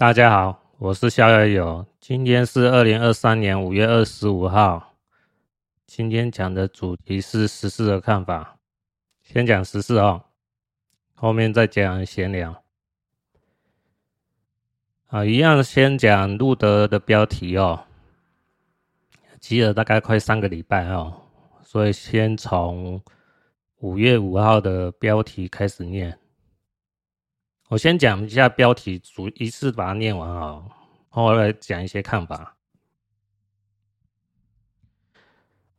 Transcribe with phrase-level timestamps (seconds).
[0.00, 1.84] 大家好，我是逍遥友。
[2.00, 4.94] 今天是二零二三年五月二十五号。
[5.86, 8.56] 今天讲的主题是时事的看法。
[9.22, 10.24] 先讲时事哦，
[11.14, 12.62] 后面再讲闲聊。
[15.08, 17.84] 啊，一样先讲路德的标题哦。
[19.38, 21.12] 积了大概快三个礼拜哦，
[21.62, 23.02] 所以先从
[23.80, 26.18] 五月五号的标题开始念。
[27.70, 30.60] 我先讲一下标题，主一次把它念完啊，
[31.08, 32.56] 后来讲一些看法。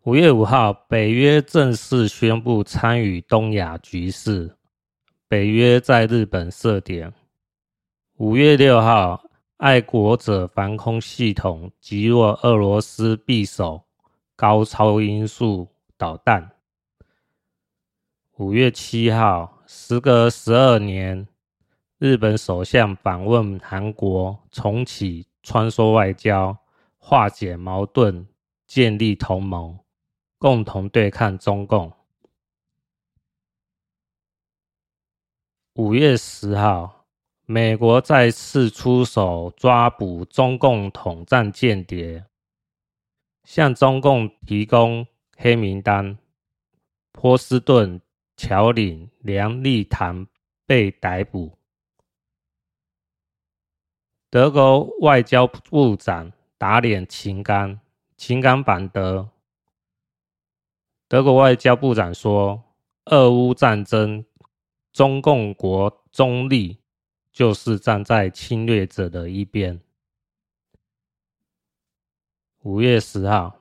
[0.03, 4.55] 五月五号，北约正式宣布参与东亚局势，
[5.27, 7.13] 北约在日本设点。
[8.15, 9.21] 五月六号，
[9.57, 13.83] 爱国者防空系统击落俄罗斯匕首
[14.37, 16.51] 高超音速导弹。
[18.37, 21.27] 五月七号，时隔十二年。
[22.03, 26.57] 日本首相访问韩国，重启穿梭外交，
[26.97, 28.25] 化解矛盾，
[28.65, 29.77] 建立同盟，
[30.39, 31.93] 共同对抗中共。
[35.75, 37.05] 五月十号，
[37.45, 42.25] 美国再次出手抓捕中共统战间谍，
[43.43, 45.05] 向中共提供
[45.37, 46.17] 黑名单，
[47.11, 48.01] 波士顿、
[48.35, 50.25] 侨领、梁立堂
[50.65, 51.60] 被逮捕。
[54.31, 57.77] 德国外交部长打脸秦刚，
[58.15, 59.27] 秦刚反德。
[61.09, 62.63] 德国外交部长说
[63.11, 64.23] ：“俄乌战争，
[64.93, 66.77] 中共国中立，
[67.33, 69.81] 就是站在侵略者的一边。”
[72.63, 73.59] 五月十号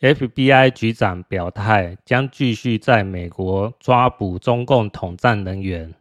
[0.00, 5.94] ，FBI 局长表态，将继续在美国抓捕中共统战人员。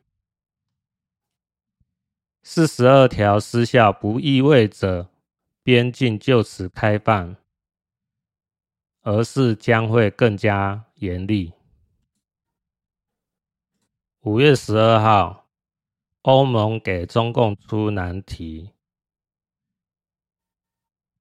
[2.48, 5.10] 四十二条失效不意味着
[5.64, 7.36] 边境就此开放，
[9.02, 11.54] 而是将会更加严厉。
[14.22, 15.48] 五月十二号，
[16.22, 18.70] 欧盟给中共出难题：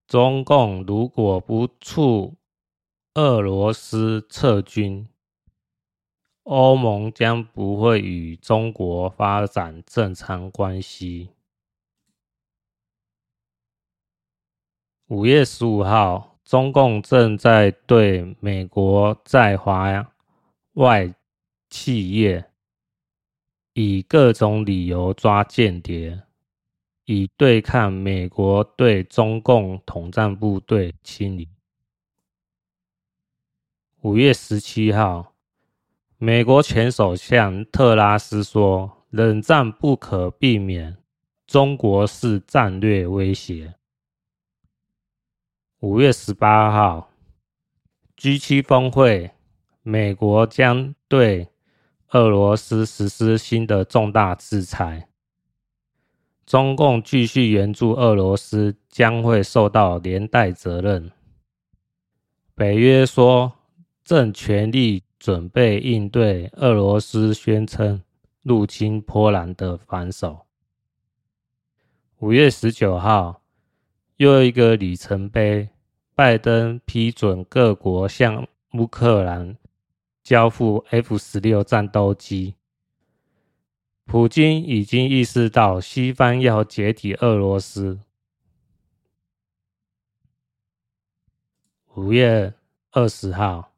[0.06, 2.36] 中共如果不促
[3.14, 5.08] 俄罗斯撤军，
[6.44, 11.30] 欧盟将不会与中国发展正常关系。
[15.06, 20.12] 五月十五号，中共正在对美国在华
[20.74, 21.14] 外
[21.70, 22.50] 企业
[23.72, 26.24] 以各种理由抓间谍，
[27.06, 31.48] 以对抗美国对中共统战部队清理。
[34.02, 35.33] 五月十七号。
[36.24, 40.96] 美国前首相特拉斯说：“冷战不可避免，
[41.46, 43.74] 中国是战略威胁。”
[45.80, 47.10] 五月十八号
[48.16, 49.32] ，G7 峰会，
[49.82, 51.48] 美国将对
[52.12, 55.06] 俄罗斯实施新的重大制裁，
[56.46, 61.12] 中共继续援助俄罗斯将会受到连带责任。
[62.54, 63.52] 北约说
[64.02, 65.02] 正全力。
[65.24, 68.02] 准备应对俄罗斯宣称
[68.42, 70.44] 入侵波兰的反手。
[72.18, 73.40] 五月十九号，
[74.16, 75.70] 又一个里程碑，
[76.14, 79.56] 拜登批准各国向乌克兰
[80.22, 82.56] 交付 F 十六战斗机。
[84.04, 87.98] 普京已经意识到西方要解体俄罗斯。
[91.94, 92.52] 五月
[92.90, 93.73] 二十号。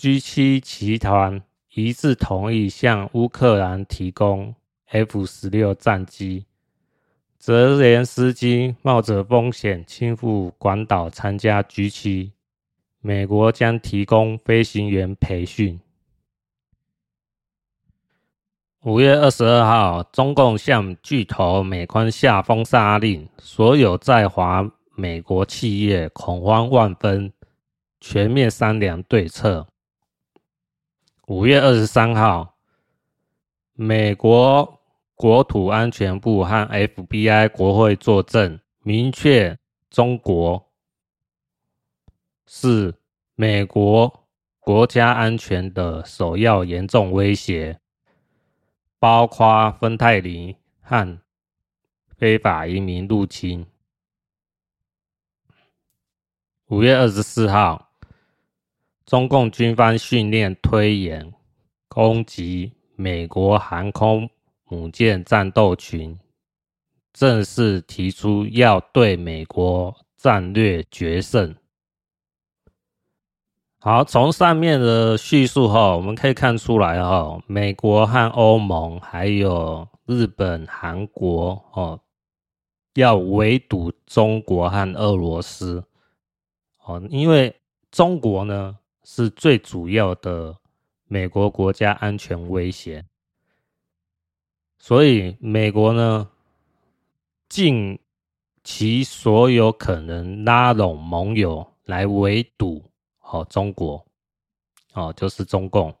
[0.00, 1.42] G7 集团
[1.74, 4.54] 一致同意向乌克兰提供
[4.86, 6.46] F 十六战机，
[7.38, 12.30] 泽连斯基冒着风险亲赴广岛参加 G7，
[13.02, 15.78] 美国将提供飞行员培训。
[18.84, 24.66] 五月二十二号，中共向巨头美宽下封杀令，所有在华
[24.96, 27.30] 美国企业恐慌万分，
[28.00, 29.66] 全面商量对策。
[31.30, 32.58] 五月二十三号，
[33.74, 34.80] 美国
[35.14, 39.56] 国土安全部和 FBI 国会作证，明确
[39.88, 40.68] 中国
[42.46, 42.96] 是
[43.36, 44.26] 美国
[44.58, 47.78] 国家安全的首要严重威胁，
[48.98, 51.20] 包括芬太尼和
[52.16, 53.64] 非法移民入侵。
[56.66, 57.89] 五月二十四号。
[59.10, 61.34] 中共军方训练推演
[61.88, 64.30] 攻击美国航空
[64.68, 66.16] 母舰战斗群
[67.12, 71.56] 正式提出要对美国战略决胜。
[73.80, 82.00] 好，从上面的叙述哈，我们可以看出来哈，美国和欧盟还有日本、韩国哦，
[82.94, 85.82] 要围堵中国和俄罗斯
[86.84, 87.52] 哦，因为
[87.90, 88.76] 中国呢
[89.12, 90.56] 是最主要的
[91.08, 93.04] 美国国家安全威胁。
[94.78, 96.30] 所以，美国呢，
[97.48, 97.98] 尽
[98.62, 102.88] 其所有可能拉拢盟友来围堵
[103.20, 104.06] 哦中国，
[104.92, 105.92] 哦就是中共。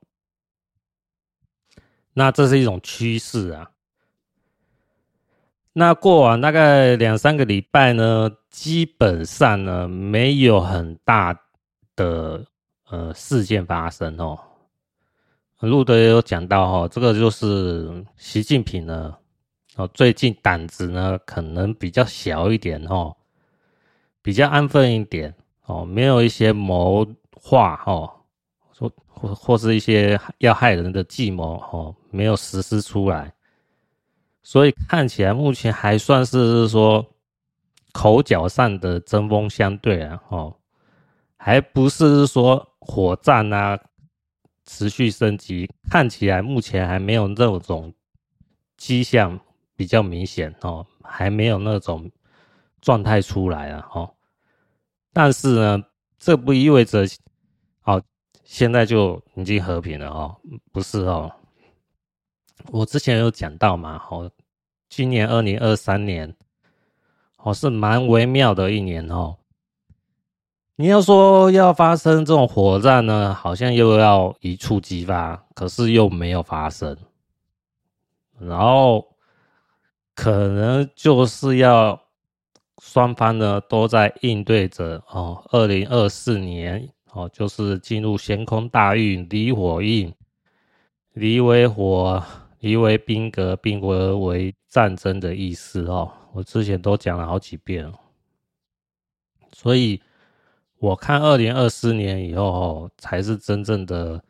[2.12, 3.72] 那这是一种趋势啊。
[5.72, 11.36] 那过往大概两三个礼拜呢，基本上呢没有很大
[11.96, 12.46] 的
[12.90, 14.38] 呃事件发生哦。
[15.60, 19.14] 路德也有讲到哈，这个就是习近平呢，
[19.76, 23.14] 哦，最近胆子呢可能比较小一点哦，
[24.22, 25.34] 比较安分一点
[25.66, 27.06] 哦，没有一些谋
[27.36, 28.10] 划哦，
[28.72, 33.30] 说或或是一些要害人的计谋哦，没有实施出来，
[34.42, 37.04] 所以看起来目前还算是说
[37.92, 40.56] 口角上的针锋相对啊，哦，
[41.42, 43.80] 还不是说火战啊。
[44.66, 47.92] 持续升级，看起来目前还没有那种
[48.76, 49.36] 迹象
[49.74, 52.08] 比较明显哦，还没有那种
[52.80, 54.14] 状态出来啊哦。
[55.12, 55.82] 但是呢，
[56.20, 57.04] 这不意味着
[57.82, 58.00] 哦，
[58.44, 60.40] 现在就已经和平了哦，
[60.70, 61.32] 不是哦。
[62.68, 64.30] 我之前有讲到嘛，哦，
[64.88, 66.32] 今年二零二三年
[67.38, 69.36] 哦是蛮微妙的一年哦。
[70.80, 76.96] 你要说要发生这种火战呢，好像又要一触即发，可是又没有发生。
[78.38, 79.06] 然后
[80.14, 82.00] 可能就是要
[82.82, 90.10] 双方呢都在应对着哦，二零二四年哦，就是进入悬空大运，离火运，
[91.12, 92.24] 离为火，
[92.60, 96.10] 离为兵革，兵革为战争的意思哦。
[96.32, 97.92] 我之前都讲了好几遍，
[99.52, 100.00] 所以。
[100.80, 104.24] 我看二零二四年以后，才是真正的，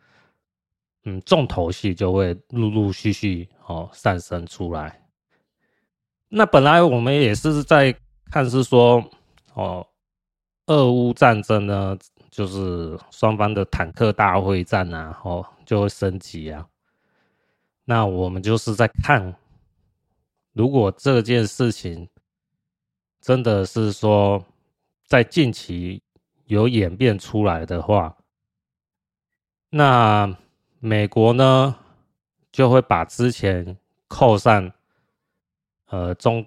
[1.05, 5.01] 嗯，重头戏就会陆陆续续哦上升出来。
[6.29, 7.95] 那本来我们也是在
[8.33, 9.09] 看，是说
[9.55, 9.87] 哦，
[10.67, 11.97] 俄乌战争呢，
[12.31, 16.67] 就是双方的坦克大会战啊，哦就会升级啊。
[17.85, 19.37] 那我们就是在看，
[20.53, 22.09] 如果这件事情
[23.21, 24.45] 真的是说
[25.07, 26.03] 在近期。
[26.51, 28.17] 有演变出来的话，
[29.69, 30.37] 那
[30.81, 31.77] 美国呢
[32.51, 33.77] 就会把之前
[34.09, 34.69] 扣上
[35.87, 36.45] 呃中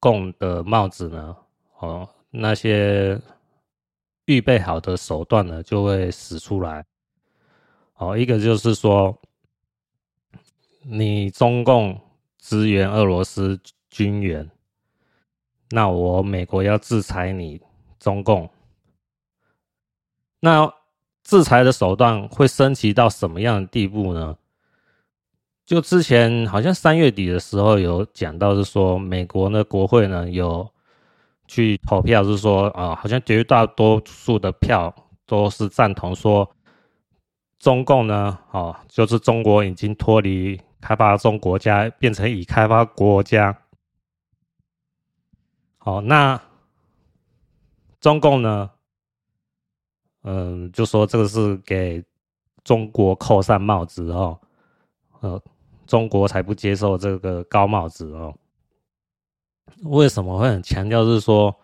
[0.00, 1.36] 共的帽子呢，
[1.78, 3.20] 哦那些
[4.24, 6.84] 预备好的手段呢就会使出来，
[7.94, 9.16] 哦一个就是说，
[10.82, 11.96] 你中共
[12.40, 13.60] 支援俄罗斯
[13.90, 14.50] 军援，
[15.70, 17.60] 那我美国要制裁你
[18.00, 18.50] 中共。
[20.40, 20.72] 那
[21.22, 24.36] 制裁的手段会升级到什么样的地步呢？
[25.64, 30.70] 就之前好像三月底的时候有讲到，是说美国呢国会呢有
[31.48, 34.94] 去投票，是说啊，好像绝大多数的票
[35.26, 36.48] 都是赞同说，
[37.58, 43.62] 中共呢，哦，就是中国已经脱离开发中国家，变成已开发国家。
[45.78, 46.40] 好，那
[47.98, 48.70] 中共呢？
[50.28, 52.04] 嗯，就说这个是给
[52.64, 54.36] 中国扣上帽子哦，
[55.20, 55.40] 呃，
[55.86, 58.34] 中国才不接受这个高帽子哦。
[59.84, 61.54] 为什么会很强调是说，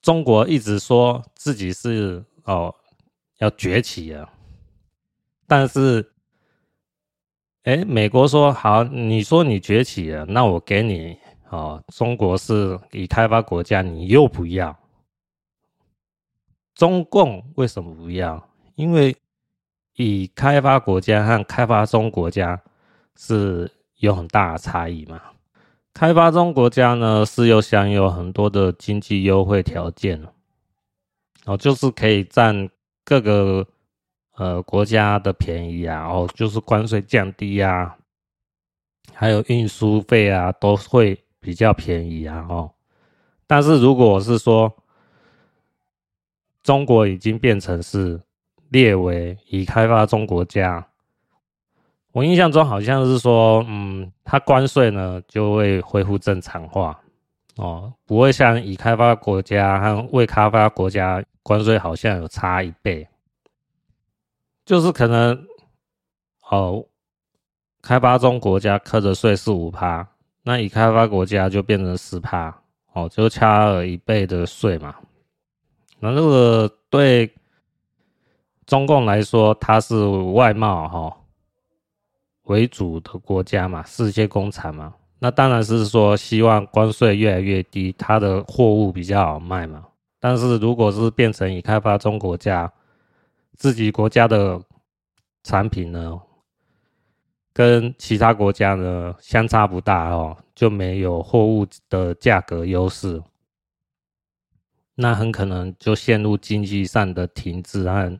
[0.00, 2.72] 中国一直说自己是哦
[3.38, 4.32] 要崛起啊，
[5.48, 6.08] 但是，
[7.64, 11.18] 哎，美国说好，你说你崛起了，那我给你
[11.50, 14.76] 哦，中国是已开发国家，你又不要。
[16.76, 18.48] 中共为什么不要？
[18.76, 19.16] 因为
[19.94, 22.62] 以开发国家和开发中国家
[23.16, 25.20] 是有很大的差异嘛。
[25.94, 30.22] 开发中国家呢是有享有很多的经济优惠条件，
[31.46, 32.68] 哦，就是可以占
[33.02, 33.66] 各个
[34.34, 37.96] 呃国家的便宜啊，哦，就是关税降低啊，
[39.14, 42.70] 还有运输费啊都会比较便宜啊，哦。
[43.46, 44.70] 但是如果是说，
[46.66, 48.20] 中国已经变成是
[48.70, 50.84] 列为已开发中国家，
[52.10, 57.00] 我印象中好像是说，嗯，它关税呢就会恢复正常化，
[57.54, 63.06] 哦，不会像已开发国家和未开发国家关税好像有差一倍，
[64.64, 65.40] 就是可能
[66.50, 66.84] 哦，
[67.80, 70.04] 开发中国家课的税是五趴，
[70.42, 72.52] 那已开发国家就变成十趴，
[72.92, 74.92] 哦，就差了一倍的税嘛。
[76.10, 77.32] 那这个对
[78.66, 81.16] 中共来说，它是外贸哈、哦、
[82.44, 84.94] 为主的国家嘛，世界工厂嘛。
[85.18, 89.84] 那当然是说，希望关税越来越低，它的货物比较好卖嘛。
[90.20, 92.72] 但是如果是变成已开发中国家，
[93.56, 94.60] 自己国家的
[95.42, 96.20] 产品呢，
[97.52, 103.22] 跟其他国家呢相差不大哦，就没有货物的价格优势，
[104.96, 108.18] 那很可能就陷入经济上的停滞和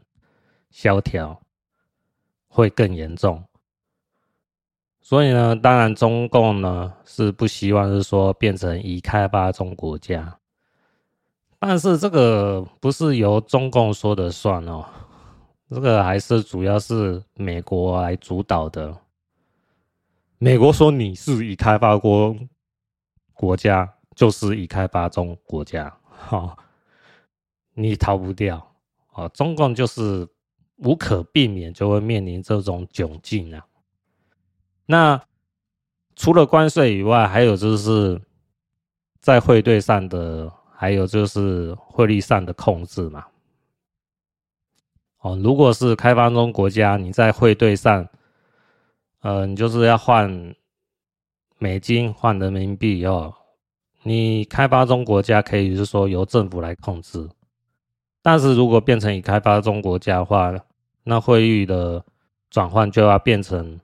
[0.71, 1.41] 萧条，
[2.47, 3.43] 会更严重。
[5.01, 10.39] 所以呢，当然中共呢是不希望是说变成已开发中国家，
[11.59, 14.85] 但是这个不是由中共说的算哦，
[15.71, 18.97] 这个还是主要是美国来主导的。
[20.39, 22.37] 美国说你是已开发国
[23.33, 26.55] 国家，就是已开发中国家，哈，
[27.79, 28.75] 你逃不掉
[29.13, 29.29] 啊！
[29.29, 30.27] 中共就是
[30.77, 33.67] 无可避免就会面临这种窘境啊。
[34.87, 35.23] 那
[36.15, 38.19] 除了关税以外，还有就是
[39.21, 43.27] 在汇兑上的，还有就是汇率上的控制嘛。
[45.19, 48.09] 哦，如果是开发中国家，你在汇兑上，
[49.21, 50.55] 呃，你就是要换
[51.59, 53.35] 美金换人民币哦。
[54.03, 57.29] 你开发中国家可以是说由政府来控制，
[58.27, 60.53] 但是如果变成已开发中国家的话，
[61.05, 62.05] 那汇率的
[62.51, 63.79] 转换就要变成。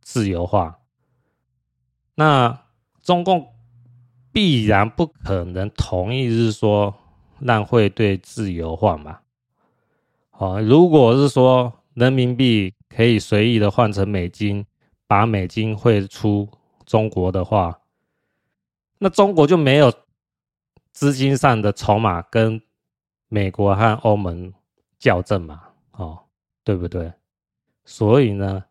[0.00, 0.78] 自由化，
[2.14, 2.62] 那
[3.02, 3.52] 中共
[4.32, 6.94] 必然不可能同意，是说
[7.40, 9.18] 让汇兑自由化嘛？
[10.30, 14.64] 好，如果是说人民币可以随意的换成美金，
[15.06, 16.48] 把美金汇出
[16.86, 17.80] 中国的话，
[19.00, 19.92] 那中国就没有
[20.90, 22.62] 资金上的筹码跟
[23.28, 24.52] 美国和欧盟
[24.98, 25.62] 较正嘛？
[25.92, 26.18] 哦，
[26.64, 27.12] 对不对？
[27.84, 28.64] 所以呢？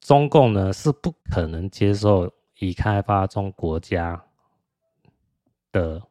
[0.00, 4.22] 中共呢是不可能接受已开发中国家
[5.72, 6.02] 的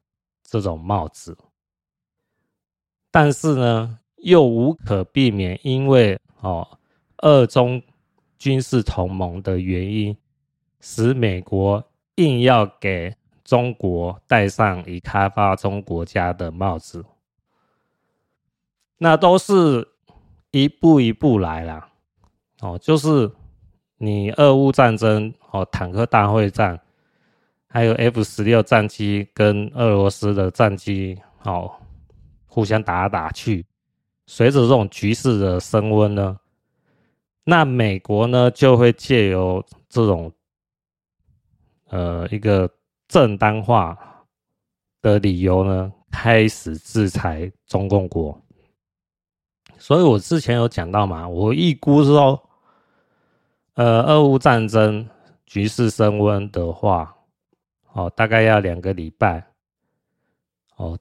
[0.41, 1.37] 这种帽子，
[3.11, 6.67] 但是呢又无可避免，因为哦
[7.17, 7.79] 二中
[8.39, 10.17] 军事同盟的原因，
[10.79, 17.05] 使美国硬要给中国戴上已开发中国家的帽子，
[18.97, 19.87] 那都是
[20.51, 21.89] 一步一步来啦，
[22.61, 23.31] 哦，就是。
[23.99, 26.77] 你俄乌战争哦，坦克大会战，
[27.67, 31.71] 还有 F 十六战机跟俄罗斯的战机哦，
[32.45, 33.65] 互相打打去。
[34.25, 36.37] 随着这种局势的升温呢，
[37.45, 40.29] 那美国呢就会借由这种
[41.87, 42.69] 呃一个
[43.13, 44.25] 正当化
[44.99, 48.41] 的理由呢，开始制裁中共国。
[49.77, 52.49] 所以我之前有讲到嘛，我预估说。
[53.75, 55.09] 呃，俄乌战争
[55.47, 57.17] 局势升温的话，
[57.93, 59.43] 哦，大概要两个礼拜，
[60.75, 60.95] 哦，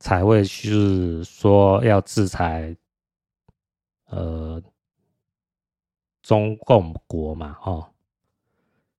[0.00, 2.76] 才会是说要制裁，
[4.06, 4.60] 呃，
[6.20, 7.88] 中共国嘛，哦，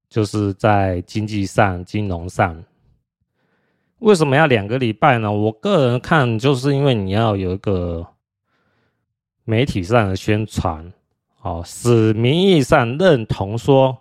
[0.09, 2.63] 就是在经济上、金融上，
[3.99, 5.31] 为什么要两个礼拜呢？
[5.31, 8.07] 我个人看，就是因为你要有一个
[9.43, 10.91] 媒体上的宣传。
[11.41, 13.97] 哦，使名义上认同说，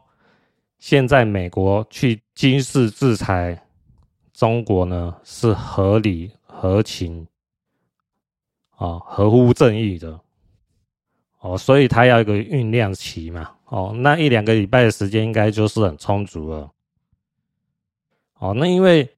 [0.81, 3.63] 现在美国去军事制裁
[4.33, 7.25] 中国呢是合理、合情，
[8.77, 10.19] 哦，合乎正义的，
[11.53, 16.71] 哦，所以他要一个酝酿期嘛，哦，那一两个礼拜的时间应该就是很充足了，
[18.39, 19.09] 哦，那因为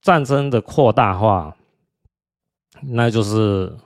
[0.00, 1.56] 战争的扩大化，
[2.82, 3.76] 那就是。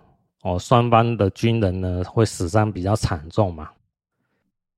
[0.44, 3.70] 哦，双方的军人呢会死伤比较惨重嘛？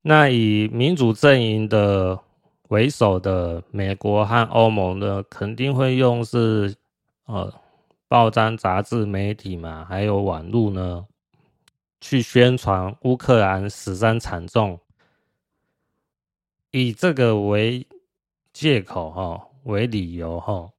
[0.02, 2.20] 那以民主阵营的
[2.68, 6.74] 为首的美国和欧盟呢，肯定会用是
[7.24, 7.50] 呃
[8.08, 11.06] 报章、杂志、媒体嘛，还有网络呢，
[12.04, 14.78] 去宣传乌克兰死伤惨重，
[16.70, 17.88] 以这个为
[18.52, 20.72] 借口哈、哦，为理由哈、哦，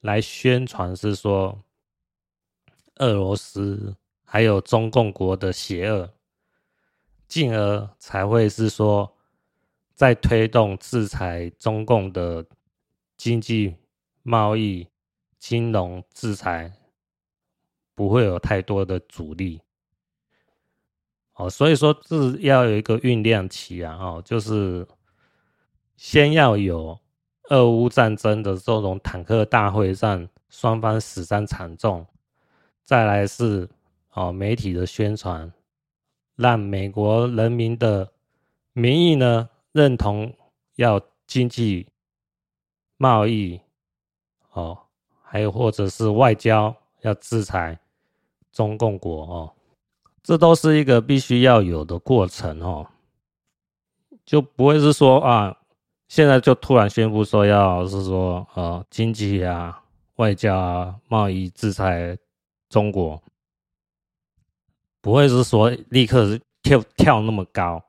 [0.00, 1.64] 来宣传是说。
[2.96, 6.12] 俄罗斯还有中共国的邪恶，
[7.26, 9.16] 进而才会是说，
[9.94, 12.44] 在推动制裁中共的
[13.16, 13.76] 经济、
[14.22, 14.86] 贸易、
[15.38, 16.72] 金融制裁
[17.94, 19.62] 不会有太多的阻力。
[21.38, 24.84] 哦，所以说是要有一个酝酿期啊，哦，就是
[25.96, 26.98] 先要有
[27.50, 32.04] 俄乌战争的这种坦克大会战，双方死伤惨重，
[32.84, 33.68] 再来是
[34.14, 35.52] 哦媒体的宣传，
[36.34, 38.10] 让美国人民的
[38.72, 40.34] 民意呢认同
[40.74, 41.86] 要经济、
[42.96, 43.60] 贸易，
[44.54, 44.76] 哦，
[45.22, 47.78] 还有或者是外交要制裁
[48.50, 49.52] 中共国哦。
[50.28, 52.86] 这都是一个必须要有的过程哦，
[54.26, 55.56] 就不会是说啊，
[56.06, 59.82] 现在就突然宣布说要是说呃经济啊、
[60.16, 62.14] 外交啊、贸易制裁
[62.68, 63.22] 中国，
[65.00, 67.82] 不会是说立刻跳跳那么高。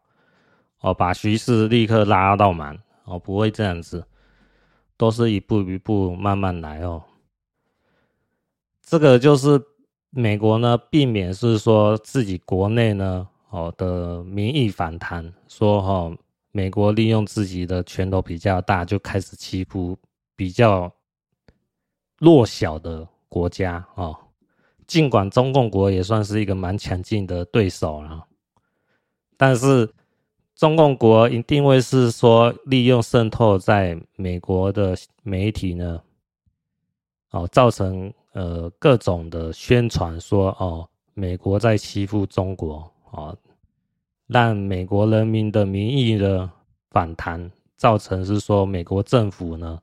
[0.79, 2.79] 哦，把局势立刻拉到满。
[3.03, 4.08] 哦，不会这样子，
[4.96, 7.03] 都是一步一步慢慢来哦，
[8.81, 9.62] 这个就是。
[10.11, 16.17] 美国呢，避免是说自己国内呢，哦的民意反弹，说哈、哦，
[16.51, 19.95] 美国利用自己的拳头比较大，就开始欺负
[20.35, 20.91] 比较
[22.17, 24.17] 弱小的国家哦。
[24.87, 28.25] 尽管中共国也算是一个蛮强劲的对手了，
[29.37, 29.93] 但是
[30.55, 36.01] 中共国一定会是说利用渗透在美国的媒体呢，
[37.29, 38.11] 哦，造成。
[38.39, 43.38] 呃，各种的宣传说哦，美国在欺负中国哦，
[44.27, 46.50] 让美国人民的民意的
[46.89, 49.77] 反弹，造成是说美国政府呢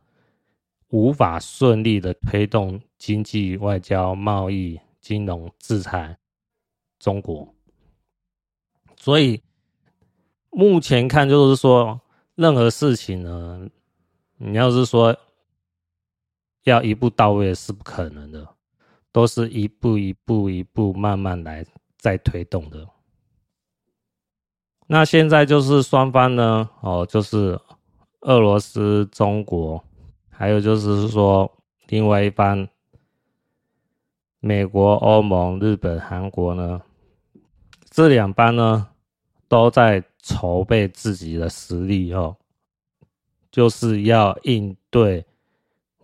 [0.89, 6.17] 无法顺利的推动经济、外交、贸易、金融制裁
[6.99, 7.55] 中国。
[8.97, 9.43] 所以
[10.49, 12.01] 目前看就是说，
[12.37, 13.69] 任何事情呢，
[14.39, 15.15] 你要是说。
[16.67, 18.49] 要一步到位是不可能的，
[19.13, 21.65] 都是一步一步一步慢慢来
[21.97, 22.89] 再推动的。
[24.89, 27.59] 那现在就是双方呢，哦，就是
[28.23, 29.83] 俄罗斯、中国，
[30.29, 31.51] 还有就是说
[31.87, 32.69] 另外一方，
[34.41, 36.83] 美国、欧盟、日本、韩国呢，
[37.89, 38.89] 这两方呢
[39.47, 42.37] 都在筹备自己的实力哦，
[43.53, 45.25] 就是要应对。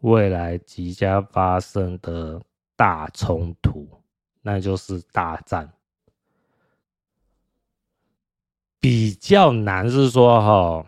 [0.03, 2.43] 未来即将发生的
[2.75, 3.89] 大冲突，
[4.41, 5.73] 那就是大战。
[8.81, 10.87] 比较难是说，哈，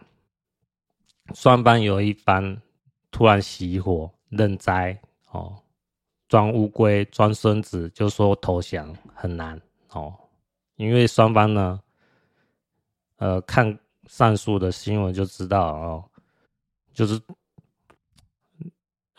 [1.32, 2.60] 双方有一方
[3.12, 5.00] 突然熄火认栽，
[5.30, 5.62] 哦，
[6.26, 9.60] 装乌龟装孙子就说投降很难
[9.92, 10.12] 哦，
[10.74, 11.80] 因为双方呢，
[13.18, 16.10] 呃，看上述的新闻就知道哦，
[16.92, 17.20] 就是。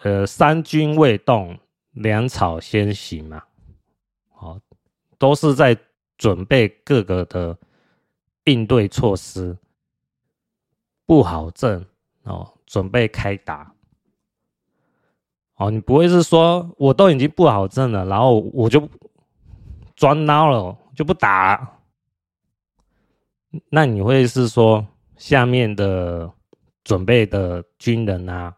[0.05, 1.57] 呃，三军未动，
[1.93, 3.41] 粮草先行嘛，
[4.37, 4.61] 哦，
[5.17, 5.75] 都是在
[6.15, 7.57] 准备各个的
[8.43, 9.57] 应对措施，
[11.07, 11.83] 布好阵
[12.21, 13.73] 哦，准备开打。
[15.55, 18.87] 哦，你不会是说我都已经布好阵了，然后我就
[19.95, 21.79] 装孬了，就不打了？
[23.69, 24.85] 那你会是说
[25.17, 26.31] 下面的
[26.83, 28.55] 准备的军人啊？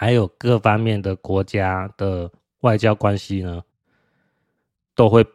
[0.00, 2.30] 还有各方面的国家的
[2.60, 3.60] 外交关系呢，
[4.94, 5.26] 都会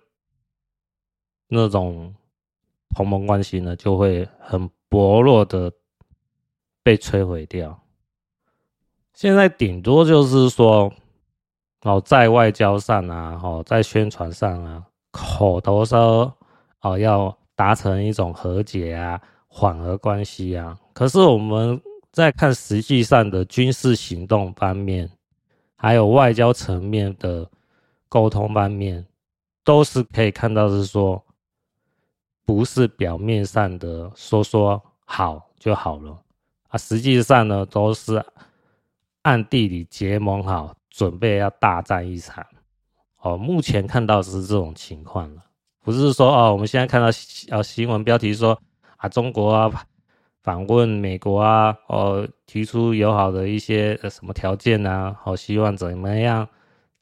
[1.50, 2.16] 那种
[2.96, 5.70] 同盟关系呢，就会很薄弱的
[6.82, 7.78] 被摧毁掉。
[9.14, 10.90] 现在顶多就是说，
[11.82, 16.34] 哦，在外交上啊，哦，在宣传上啊，口头说
[16.80, 21.82] 哦要达成一种和解啊，缓和关系啊，可是我们。
[22.14, 25.10] 再看实际上的军事行动方面，
[25.76, 27.50] 还有外交层面的
[28.08, 29.04] 沟通方面，
[29.64, 31.26] 都是可以看到是说，
[32.46, 36.16] 不是表面上的说说好就好了
[36.68, 38.24] 啊，实际上呢，都是
[39.24, 42.46] 暗地里结盟好，准备要大战一场。
[43.22, 45.42] 哦，目前看到是这种情况了，
[45.82, 47.08] 不是说哦，我们现在看到
[47.50, 48.62] 呃新闻标题说
[48.98, 49.86] 啊，中国啊。
[50.44, 56.46] 访问美国啊，哦，提出友好的一些什么条件啊，好，希望怎么样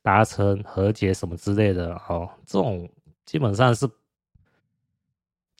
[0.04, 2.88] 达成和解什么之类的，哦，这种
[3.26, 3.90] 基本上是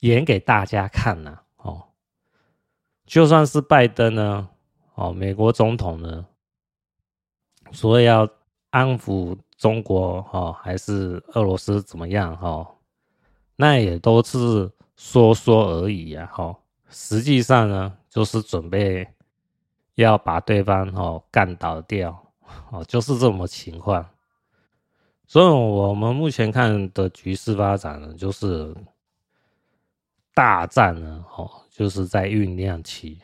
[0.02, 1.82] 演给大家看呐，哦，
[3.08, 4.48] 就算是拜登呢，
[4.94, 6.24] 哦，美国总统呢，
[7.72, 8.30] 说要
[8.70, 12.76] 安抚中国，哦，还是俄罗斯怎么样，哦，
[13.56, 16.56] 那也都是说说而已呀，哦。
[16.92, 19.08] 实际上呢，就是准备
[19.96, 22.12] 要把对方哦干倒掉
[22.70, 24.06] 哦，就是这么情况。
[25.26, 28.76] 所以，我们目前看的局势发展呢，就是
[30.34, 33.22] 大战呢，哦，就是在酝酿期。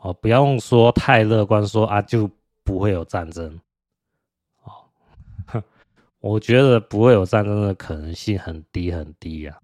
[0.00, 2.28] 哦，不用说太乐观，说啊就
[2.64, 3.58] 不会有战争。
[4.64, 4.84] 哦，
[6.20, 9.61] 我觉得不会有战争的可能性很低很低啊。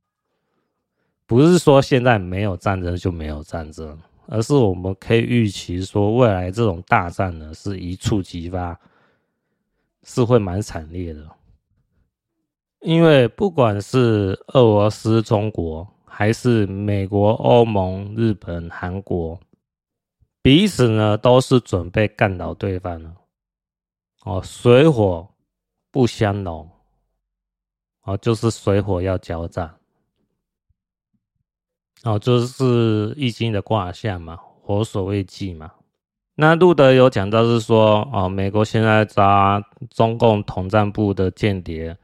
[1.28, 8.76] 不是说现在没有战争就没有战争，而是我们可以预期说，未来这种大战呢是一触即发。
[10.04, 11.28] 是会蛮惨烈的，
[12.80, 19.38] 因为不管是俄罗斯、中国，还是美国、欧盟、日本、韩国，
[20.40, 23.14] 彼此呢都是准备干倒对方了。
[24.24, 25.28] 哦，水火
[25.90, 26.66] 不相容，
[28.04, 29.77] 哦，就是水火要交战，
[32.04, 35.72] 哦，就是易经的卦象嘛，火所未济嘛。
[36.37, 41.96] 那路德有讲到是说，哦，美国现在抓中共统战部的间谍，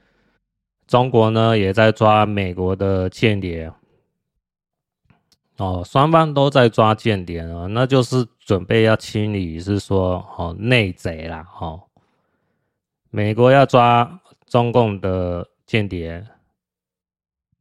[0.89, 3.73] 中国呢也在抓美国的间谍，
[5.59, 11.81] 哦，双方都在抓间谍哦，那就是准备要清理，是说哦内贼啦，哦，
[13.11, 16.27] 美国要抓中共的间谍，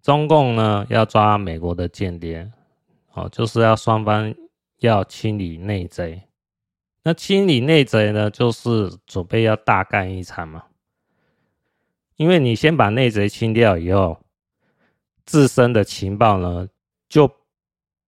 [0.04, 2.52] 中共呢要抓美国的间谍，
[3.14, 4.36] 哦，就是要双方
[4.80, 6.22] 要清理内贼。
[7.04, 10.66] 那清理内贼呢，就是准备要大干一场嘛。
[12.18, 14.20] 因为你先把内贼清掉以后，
[15.26, 16.68] 自身的情报呢，
[17.08, 17.32] 就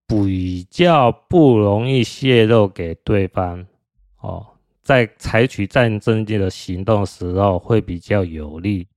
[0.06, 3.66] 比较不容易泄露给对方
[4.20, 4.46] 哦，
[4.82, 8.88] 在采取战争的行动时候会比较有利。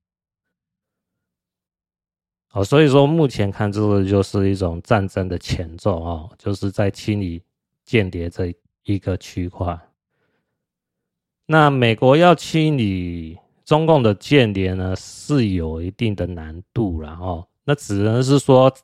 [2.58, 7.40] 哦，所以说目前看这个就是一种战争的前奏哦，就是在清理
[7.84, 9.78] 间谍这一个区块。
[11.46, 17.46] 那美国要清理中共的间谍呢，是有一定的难度了哦。
[17.62, 18.74] 那只能是说，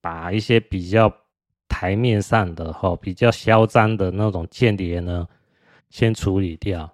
[0.00, 1.12] 把一些比较
[1.68, 5.28] 台面上的哈、比较嚣张的那种间谍呢，
[5.90, 6.90] 先处理掉。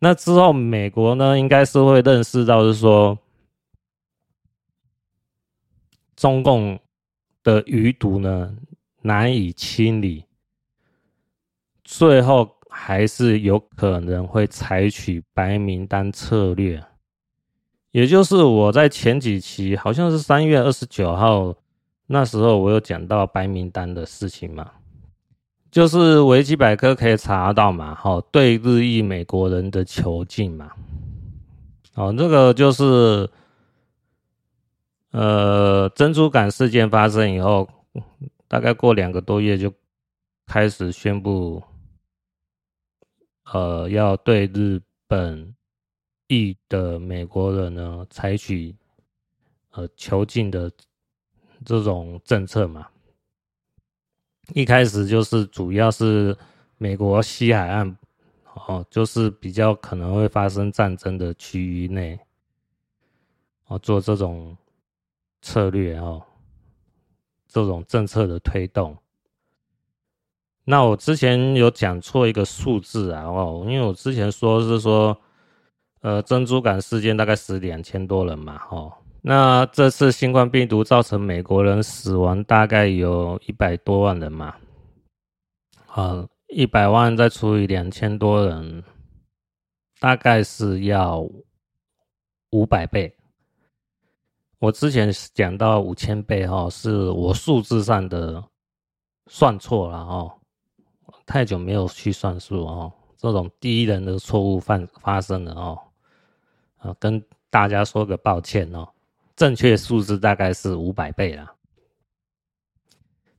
[0.00, 3.18] 那之后，美国呢，应该是会认识到，是说
[6.18, 6.78] 中共
[7.42, 8.54] 的余毒呢，
[9.00, 10.26] 难以清理，
[11.82, 12.58] 最后。
[12.70, 16.80] 还是有可能会采取白名单策略，
[17.90, 21.52] 也就是我在前几期，好像是三月二十九号
[22.06, 24.70] 那时候，我有讲到白名单的事情嘛，
[25.72, 30.70] 就是维基百科可以查到嘛，好，对日裔美国人的囚禁嘛，
[31.94, 33.28] 哦，这个就是，
[35.10, 37.68] 呃，珍珠港事件发生以后，
[38.46, 39.72] 大概过两个多月就
[40.46, 41.62] 开始宣布。
[43.50, 45.54] 呃，要对日本
[46.26, 48.76] 裔的美国人呢，采取
[49.70, 50.70] 呃囚禁的
[51.64, 52.86] 这种政策嘛。
[54.52, 56.36] 一开始就是主要是
[56.76, 57.96] 美国西海岸，
[58.66, 62.20] 哦，就是比较可能会发生战争的区域内，
[63.68, 64.54] 哦，做这种
[65.40, 66.22] 策略哦，
[67.46, 68.96] 这种政策的推动。
[70.64, 75.18] 那我之前有讲错一个数字啊，哦，因为我之前说是说，
[76.02, 84.56] 呃，珍珠港事件大概死两千多人嘛，哦，那这次新冠病毒造成美国人死亡大概有一百多万人嘛，
[85.94, 88.84] 呃，一百万再除以两千多人，
[90.00, 91.26] 大概是要
[92.50, 93.17] 五百倍。
[94.58, 98.42] 我之前讲到五千倍哈，是我数字上的
[99.26, 100.32] 算错了哦。
[101.24, 105.78] 太久没有去算数哦，这种第一人的错误犯发生了哦，
[106.78, 108.88] 啊，跟大家说个抱歉哦，
[109.36, 111.54] 正确数字大概是五百倍啦。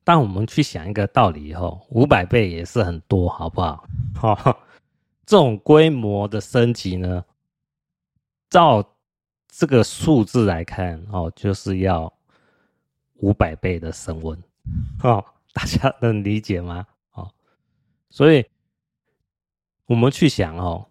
[0.03, 3.83] 但我们去想一个道理哦，五百倍也是很多，好不好？
[5.25, 7.23] 这种规模的升级呢，
[8.49, 8.83] 照
[9.59, 12.11] 这个数字来看哦，就是要
[13.15, 14.41] 五百倍的升温，
[15.03, 16.87] 哦，大家能理解吗？
[17.11, 17.29] 哦
[18.09, 18.45] 所以，
[19.85, 20.87] 我们去想哦，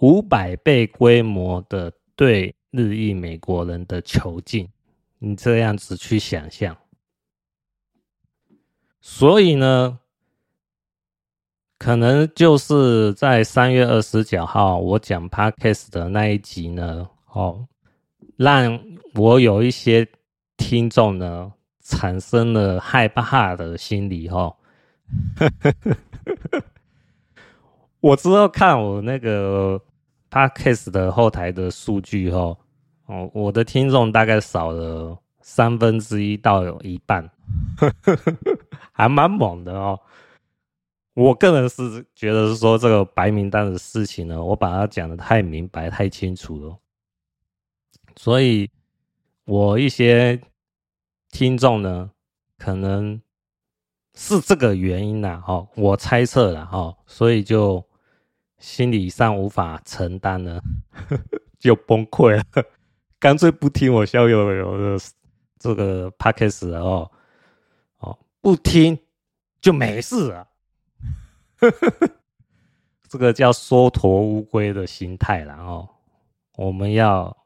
[0.00, 4.68] 五百倍规模的对日裔美国人的囚禁，
[5.18, 6.76] 你这样子去想象。
[9.00, 9.98] 所以呢，
[11.78, 17.66] 可能就是在三月二十九号我讲 Podcast 的那一集呢，哦，
[18.36, 18.80] 让
[19.14, 20.08] 我有一些
[20.56, 24.56] 听众呢产生了害怕的心理哦。
[28.00, 29.80] 我之后看我那个
[30.30, 32.56] Podcast 的后台的数据哦，
[33.06, 37.30] 哦，我的听众大概少了三分之一到有一半，
[38.92, 39.98] 还蛮猛的哦。
[41.14, 46.76] 我个人是觉得是说这个白名单的事情呢，我把它讲的太明白、太清楚了，
[48.16, 48.70] 所以
[49.44, 50.40] 我一些
[51.30, 52.10] 听众呢，
[52.58, 53.20] 可能
[54.14, 57.84] 是这个原因呐，哈，我猜测了哈，所以就。
[58.60, 60.62] 心理上无法承担了，
[61.60, 62.42] 就崩溃了，
[63.18, 65.04] 干脆不听我逍遥游的
[65.58, 67.10] 这个 podcast 了哦，
[67.98, 68.98] 哦，不听
[69.60, 70.48] 就没事了，
[73.06, 75.86] 这个叫缩头乌龟的心态然后。
[76.56, 77.36] 我们要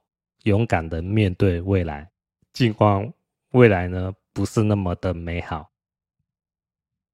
[0.44, 2.11] 勇敢的面对未来，
[2.53, 3.12] 尽管
[3.53, 5.68] 未来呢不是那么的美好，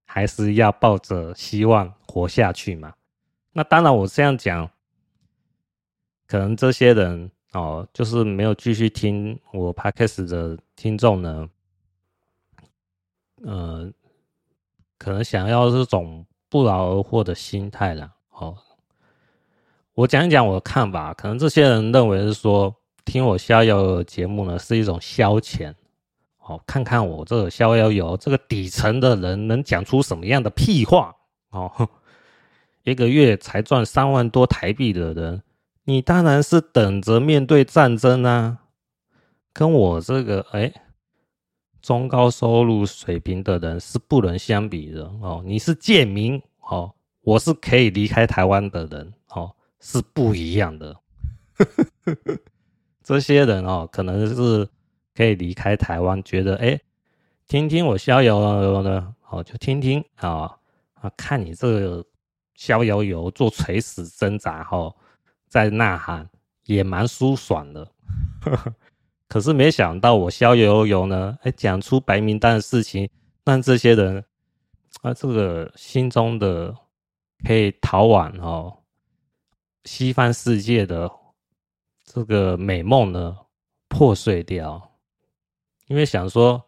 [0.05, 2.95] 还是要抱着希望活下去嘛。
[3.53, 4.69] 那当然，我这样讲，
[6.27, 11.49] 可能这些人哦，就是没有继续听我 podcast 的听众呢，
[13.43, 13.93] 呃，
[14.99, 18.13] 可能想要这种不劳而获的心态啦。
[18.31, 18.59] 哦，
[19.95, 25.75] 我讲一讲我的看法，可能这些人认为是说，听我逍遥节目呢是一种消遣，
[26.39, 31.15] 哦，看看我这逍遥游这个底层的人能讲出什么样的屁话，
[31.51, 31.89] 哦。
[32.85, 35.43] 一个月才赚三万多台币的人，
[35.85, 38.59] 你当然是等着面对战争啊！
[39.55, 40.71] 跟我这个哎
[41.81, 45.43] 中高收入水平的人是不能相比的哦。
[45.47, 50.95] 你是贱民哦，我是可以离开台湾的人哦，是不一样的。
[53.05, 54.69] 这些人哦，可能是
[55.15, 56.81] 可以离开台湾，觉得哎，
[57.47, 60.59] 听听我逍遥游呢，哦，就听听啊
[60.95, 62.05] 啊，看你这个。
[62.57, 64.95] 逍遥游做垂死挣扎后，
[65.49, 66.31] 在呐喊
[66.67, 67.85] 也蛮舒爽的。
[69.27, 73.11] 可是没想到我逍遥游呢，哎，讲出白名单的事情，
[73.45, 74.25] 让这些人
[75.03, 76.73] 啊，这个心中的
[77.45, 78.73] 可以逃往哦
[79.85, 81.11] 西方世界的
[82.15, 83.37] 这个美梦呢
[83.89, 84.97] 破碎掉。
[85.89, 86.65] 因为想说，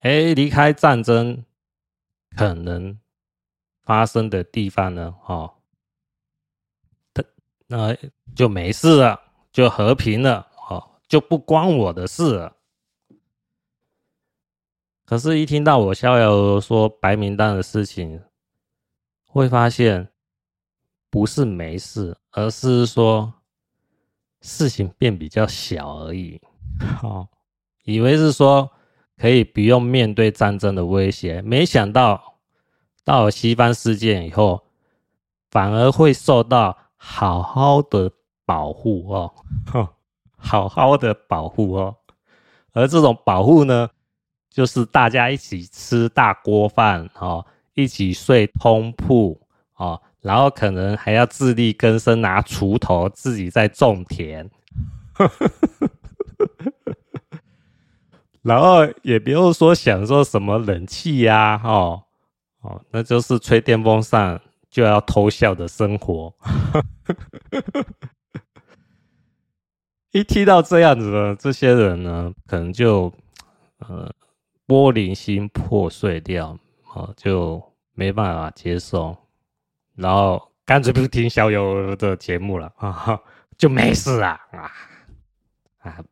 [0.00, 1.44] 哎，离开战争
[2.34, 2.98] 可能。
[3.86, 5.48] 发生的地方呢，哦，
[7.14, 7.22] 他
[7.68, 7.96] 那
[8.34, 12.56] 就没事了，就和平了，哦，就不关我的事了。
[15.04, 18.20] 可是，一听到我逍遥说白名单的事情，
[19.24, 20.12] 会发现
[21.08, 23.32] 不是没事，而是说
[24.46, 26.40] 事情变比较小而已。
[27.02, 27.28] 哦，
[27.84, 28.70] 以为是说
[29.18, 32.34] 可以不用面对战争的威胁，没想到。
[33.04, 34.64] 到了西方世界以后，
[35.48, 38.10] 反而会受到好好的
[38.44, 39.32] 保护哦，
[40.36, 41.94] 好好的保护哦。
[42.72, 43.88] 而这种保护呢，
[44.50, 49.40] 就是大家一起吃大锅饭哦，一起睡通铺
[49.76, 54.50] 哦，然后可能还要自力更生，拿锄头自己在种田，
[58.42, 62.02] 然后也不用说享受什么冷气呀，哦。
[62.62, 66.34] 哦，那就是吹电风扇就要偷笑的生活。
[70.10, 73.12] 一听到这样子的这些人呢，可能就
[73.78, 74.12] 呃
[74.66, 76.58] 玻璃心破碎掉，
[76.92, 79.16] 哦，就没办法接受，
[79.96, 83.20] 然后干脆不听逍遥的节目了啊，
[83.58, 84.70] 就没事了啊
[85.78, 86.04] 啊。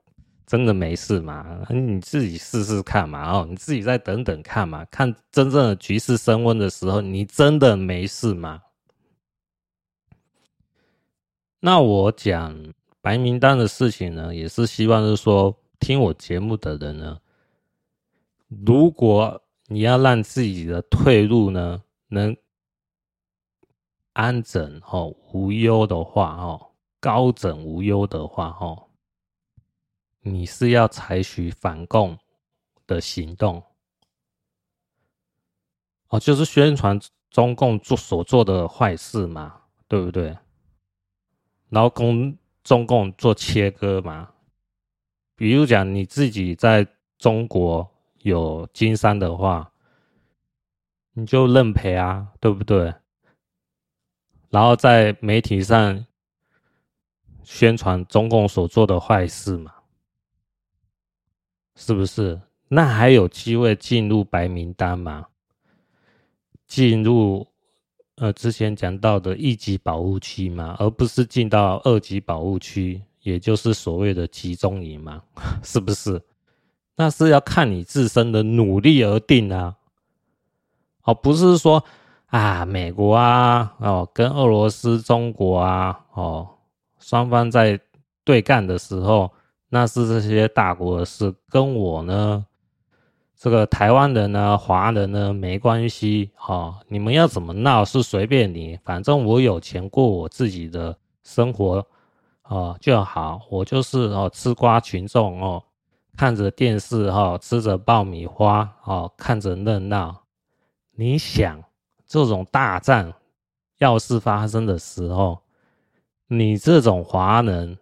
[0.46, 1.62] 真的没事吗？
[1.70, 8.60] 你自己试试看嘛，哦，你自己再等等看嘛，看真正的局势升温的时候，你真的没事吗？
[11.60, 12.54] 那我讲
[13.00, 17.18] 白名单的事情呢，也是希望是说，听我节目的人呢，
[18.66, 22.36] 如果你要让自己的退路呢，能
[24.14, 28.88] 安枕哦无忧的话哦，高枕无忧的话哦。
[30.20, 32.18] 你是要采取反共
[32.86, 33.62] 的行动
[36.08, 36.98] 哦，就是宣传
[37.28, 40.38] 中共做所做的坏事嘛，对不对？
[41.68, 44.30] 然后跟中共做切割嘛。
[45.36, 46.86] 比如讲你自己在
[47.18, 49.72] 中国有经商的话，
[51.12, 52.94] 你就认赔啊，对不对？
[54.54, 56.06] 然后在媒体上
[57.42, 59.72] 宣传中共所做的坏事嘛。
[61.74, 62.40] 是不是？
[62.68, 65.26] 那还有机会进入白名单吗？
[66.68, 67.44] 进入
[68.14, 75.20] 呃之前讲到的一级保护区嘛，而不是进到二级保护区，也就是所谓的集中营嘛，
[75.64, 76.22] 是不是？
[76.94, 79.76] 那是要看你自身的努力而定啊，
[81.02, 81.84] 哦，不是说
[82.34, 86.48] 啊，美国啊，哦，跟俄罗斯、中国啊，哦，
[86.98, 87.78] 双方在
[88.24, 89.30] 对干的时候，
[89.68, 92.44] 那是这些大国的事，跟我呢，
[93.38, 101.86] 这个台湾人呢、华人呢没关系，哦，你们要怎么闹是随便你，反正我有钱过我自己的生活，
[102.48, 105.62] 哦就好，我就是哦吃瓜群众哦。
[106.16, 110.22] 看着电视哈，吃着爆米花哦，看着热闹。
[110.96, 111.62] 你想，
[112.06, 113.14] 这种大战
[113.78, 115.42] 要是发生的时候，
[116.26, 117.78] 你这种华人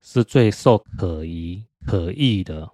[0.00, 2.70] 是最受可疑可疑的。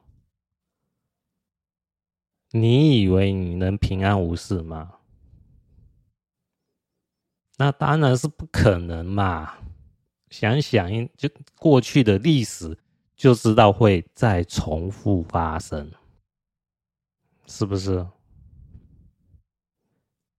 [2.51, 4.99] 你以为你能平安无事吗？
[7.57, 9.59] 那当然是不可能嘛！
[10.31, 12.79] 想想，就过去的历史。
[13.17, 15.93] 就知道会再重复发生，
[17.47, 18.07] 是不是？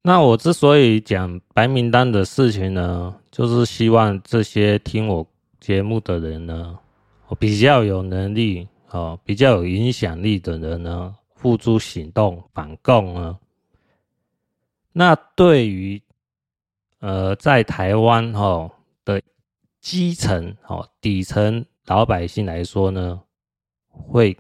[0.02, 5.26] 那我之所以讲白名单的事情呢，就是希望这些听我
[5.60, 6.80] 节目的人呢，
[7.28, 13.38] 我比较有能力哦，比较有影响力的人呢，付诸行动反共呢。
[14.92, 16.02] 那对于
[17.00, 18.70] 呃，在台湾哈
[19.06, 19.22] 的
[19.80, 21.66] 基层哦，底层。
[21.88, 23.20] 老百姓来说呢，
[23.90, 24.38] 会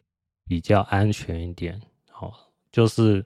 [0.47, 1.81] 比较安全一点，
[2.17, 2.31] 哦，
[2.71, 3.25] 就是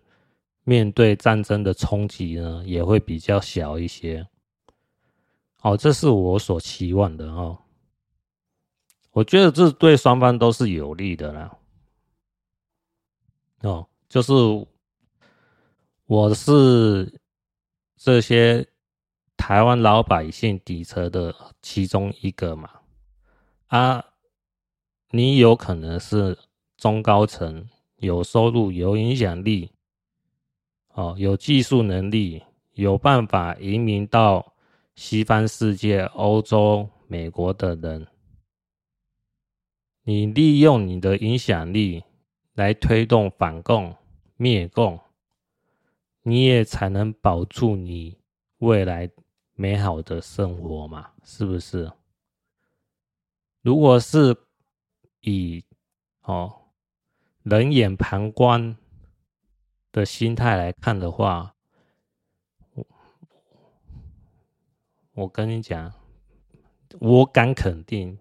[0.65, 4.27] 面对战争的冲击呢，也会比较小一些，
[5.61, 7.57] 哦，这是我所期望的哦。
[9.11, 11.57] 我觉得这对双方都是有利的啦，
[13.61, 14.33] 哦，就是
[16.07, 17.21] 我是
[17.95, 18.67] 这些
[19.37, 22.69] 台湾老百姓底层的其中一个嘛。
[23.67, 24.03] 啊，
[25.11, 26.37] 你有可能是
[26.75, 29.71] 中高层，有收入、有影响力，
[30.95, 32.41] 哦，有技术能力，
[32.73, 34.53] 有办法移民到
[34.95, 38.07] 西方世界、欧洲、美国的人，
[40.03, 42.01] 你利用你的影响力
[42.53, 43.93] 来推动反共、
[44.37, 44.97] 灭共，
[46.23, 48.17] 你也才能保住你
[48.59, 49.11] 未来
[49.53, 51.91] 美好的生活嘛，是不是？
[53.61, 54.33] 如果是
[55.19, 55.65] 以
[56.21, 56.53] 哦
[57.43, 58.77] 冷眼旁观
[59.95, 61.55] 的心态来看的话，
[62.73, 62.85] 我
[65.13, 65.89] 我跟你讲，
[66.99, 68.17] 我敢肯定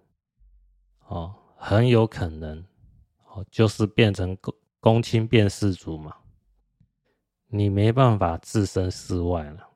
[1.08, 2.64] 哦，很有可能
[3.26, 6.14] 哦，就是变成公公亲变事主嘛，
[7.48, 9.68] 你没办法置身事外了。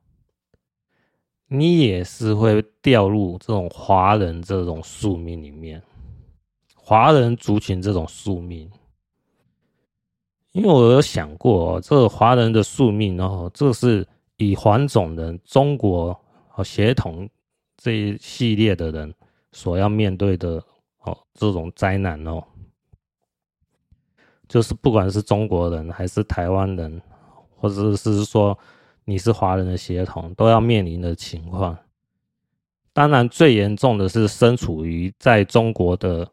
[1.49, 5.83] 你也是会掉入这种华人这种宿命里面，
[6.77, 8.71] 华人族群这种宿命，
[10.53, 14.07] 因为我有想过哦，这个华人的宿命哦，这是
[14.37, 17.29] 以黄种人、中国和协同
[17.77, 19.15] 这一系列的人
[19.53, 20.63] 所要面对的
[21.03, 22.43] 哦，这种灾难哦，
[24.49, 27.01] 就是不管是中国人还是台湾人，
[27.57, 28.59] 或者是说。
[29.11, 31.75] 你是华人的血统，都要面临的情况。
[32.93, 36.31] 当然，最严重的是身处于在中国的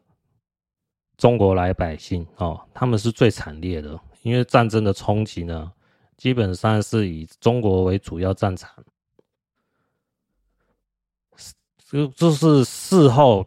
[1.16, 5.72] 中国来百姓哦，他们是最惨烈的，因为战争的冲击呢，
[6.16, 8.84] 基本上是以中国为主要战场。
[11.88, 13.46] 就就是事后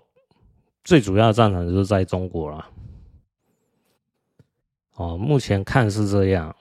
[0.86, 2.66] 最主要的战场就是在中国了。
[4.96, 6.56] 哦，目前看是这样。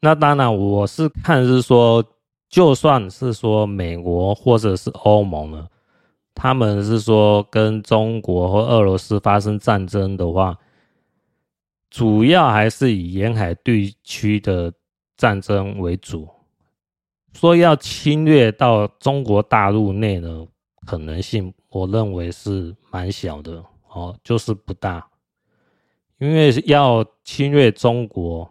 [0.00, 2.04] 那当然，我是看是说，
[2.48, 5.68] 就算是说美国或者是欧盟呢，
[6.34, 10.58] 他们是说跟中国或俄罗斯发生战争的话，
[11.90, 14.72] 主要还是以沿海地区的
[15.16, 16.28] 战争为主。
[17.32, 20.46] 说要侵略到中国大陆内的
[20.86, 25.06] 可能性，我认为是蛮小的哦，就是不大，
[26.18, 28.50] 因为要侵略中国。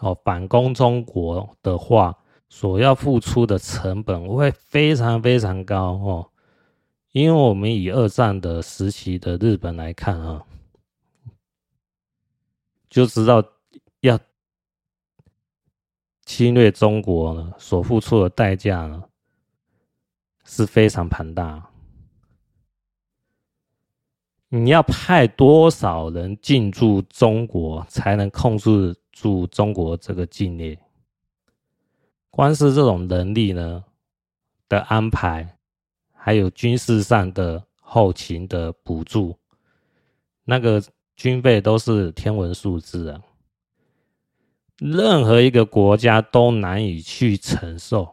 [0.00, 2.12] 哦，反攻中国的话，
[2.48, 6.28] 所要付出的成本会非常非常高哦。
[7.12, 10.44] 因为我们以二战的时期的日本来看啊，
[12.88, 13.44] 就知道
[14.00, 14.18] 要
[16.24, 19.04] 侵略中国呢，所付出的代价呢
[20.44, 21.68] 是非常庞大。
[24.48, 30.78] 你要派多少人进驻中国，才能控制住中国这个境内。
[32.30, 33.84] 光是这种能力呢
[34.68, 35.58] 的安排，
[36.24, 39.36] 还有军事上的后勤的补助，
[40.44, 40.80] 那个
[41.16, 43.20] 军费都是天文数字啊，
[44.78, 48.08] 任何一个国家都难以去承受。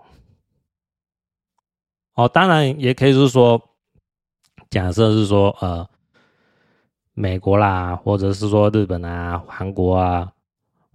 [2.15, 3.61] 哦，当然也可以是说，
[4.71, 5.87] 假设是说，呃。
[7.13, 10.31] 美国啦，或者是说日本啊、韩国啊、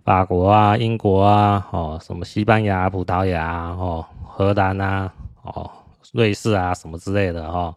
[0.05, 5.13] 法国啊、英国啊，哦，什么西班牙、葡萄牙，哦，荷兰啊，
[5.43, 5.71] 哦，
[6.13, 7.77] 瑞士啊，什么之类的，哈、哦，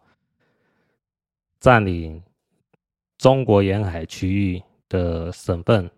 [1.60, 2.22] 占领
[3.16, 5.90] 中国沿海区域的省份，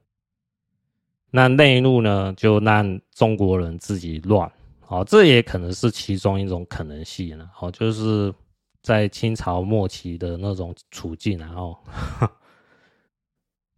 [1.31, 4.51] 那内陆呢，就让中国人自己乱，
[4.89, 8.33] 哦，这也可能是其中一种可能性了，哦，就是
[8.83, 11.76] 在清朝末期的那种处境，然后。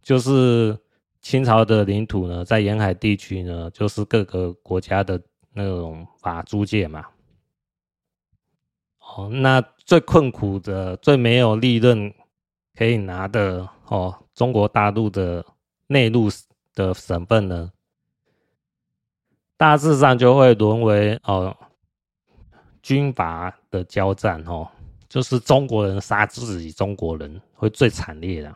[0.01, 0.77] 就是
[1.21, 5.17] 清朝的领土呢，在沿海地区呢，就是各个国家的
[5.53, 7.05] 那种法租界嘛。
[9.15, 12.11] 哦，那最困苦的、最没有利润
[12.75, 15.45] 可以拿的哦，中国大陆的
[15.87, 16.29] 内陆
[16.73, 17.71] 的省份呢，
[19.55, 21.55] 大致上就会沦为哦
[22.81, 24.67] 军阀的交战哦，
[25.07, 28.55] 就是中国人杀自己中国人，会最惨烈的。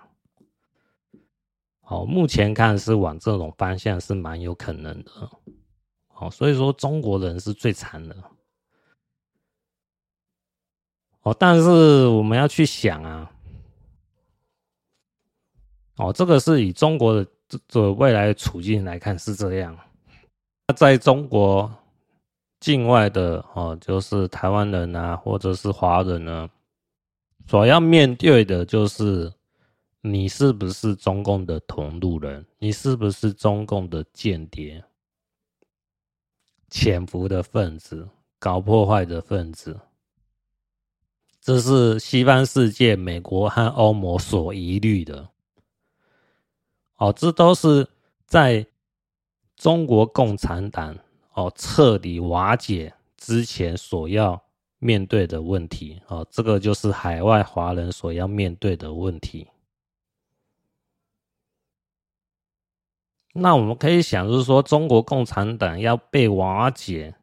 [1.81, 5.11] 好，目前看是往这种方向是蛮有可能的。
[6.07, 8.15] 好，所以说中国人是最惨的。
[11.27, 13.29] 哦，但是我们要去想啊，
[15.97, 19.77] 哦，这个是以中国的这这未来的处境来看是这样。
[20.67, 21.69] 那在中国
[22.61, 26.49] 境外的哦，就是台湾人啊，或者是华人呢，
[27.45, 29.33] 所要面对的就是。
[30.01, 32.45] 你是不是中共的同路人？
[32.59, 34.81] 你是不是中共的间谍、
[36.69, 38.07] 潜伏的分子、
[38.39, 39.77] 搞破坏的分子？
[41.47, 45.29] 这是西方世界、美国和欧盟所疑虑的。
[46.97, 47.87] 哦，这都是
[48.25, 48.67] 在
[49.55, 50.97] 中国共产党
[51.31, 54.43] 哦彻底瓦解之前所要
[54.79, 56.01] 面对的问题。
[56.07, 59.47] 哦，这个就是海外华人所要面对的问题。
[63.31, 67.15] 那我们可以想，就是说，中国共产党要被瓦解，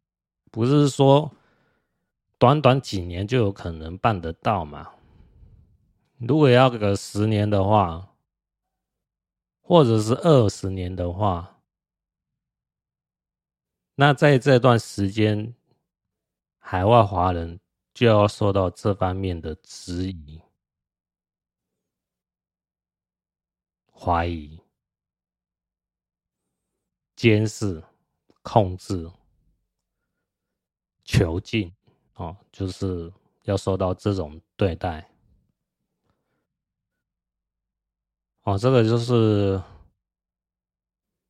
[0.51, 1.31] 不是说
[2.39, 4.95] 短短几年就有可能办得到嘛？
[6.18, 8.16] 如果要个十年的话，
[9.61, 11.62] 或者是二十年的话，
[13.95, 15.55] 那在这段时间，
[16.59, 17.61] 海外华人
[17.93, 20.41] 就要受到这方面的质疑、
[23.93, 24.61] 怀疑。
[27.16, 27.82] 监视、
[28.43, 29.09] 控制、
[31.05, 31.72] 囚禁，
[32.15, 33.12] 哦，就是
[33.45, 35.09] 要受到这种对待。
[38.43, 39.61] 哦，这个就是，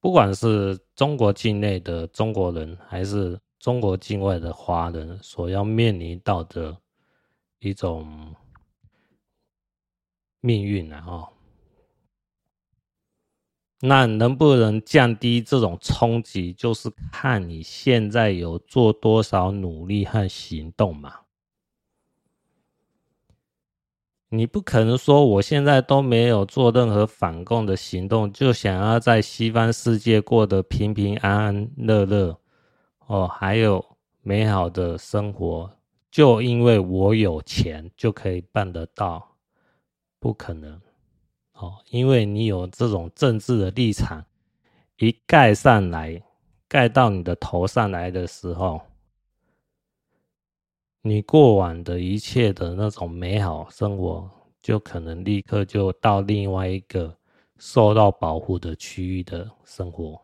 [0.00, 6.76] 不管是中国境内的中国人，还是中国境外的华人，所要面临到的
[7.60, 8.34] 一种
[10.40, 11.04] 命运啊！
[11.06, 11.33] 哦。
[13.80, 21.20] 那能不能降低这种冲击，就是看你现在有做多少努力和行动嘛。
[24.30, 32.36] 你不可能说我现在都没有做任何反共的行动，就想要在西方世界过得平平安安、乐乐
[33.06, 33.84] 哦，还有
[34.22, 35.70] 美好的生活，
[36.10, 39.36] 就因为我有钱就可以办得到？
[40.18, 40.80] 不可能。
[41.64, 44.22] 哦，因为你有这种政治的立场，
[44.98, 46.22] 一盖上来，
[46.68, 48.82] 盖到你的头上来的时候，
[51.00, 57.16] 你过往的一切的那种美好生活，就可能立刻就到另外一个
[57.58, 60.20] 受到保护的区域的生活。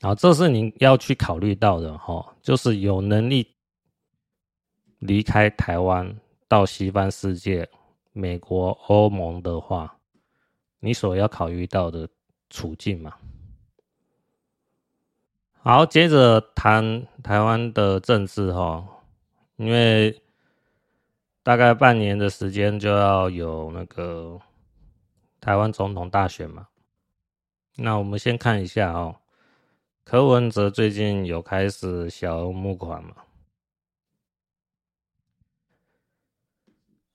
[0.00, 3.46] 好，这是你要去考虑到的哈，就是有能力
[5.00, 6.18] 离开台湾
[6.48, 7.68] 到西方世界。
[8.12, 9.96] 美国、欧盟的话，
[10.80, 12.08] 你所要考虑到的
[12.48, 13.14] 处境嘛？
[15.62, 18.86] 好，接着谈台湾的政治哈，
[19.56, 20.22] 因为
[21.42, 24.40] 大概半年的时间就要有那个
[25.40, 26.66] 台湾总统大选嘛。
[27.76, 29.16] 那我们先看一下哦，
[30.02, 33.14] 柯文哲最近有开始小额募款嘛？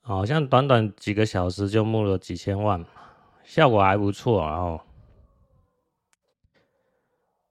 [0.08, 2.86] 好像短短几个小时就募了几千万，
[3.44, 4.40] 效果还不错。
[4.46, 4.80] 然后，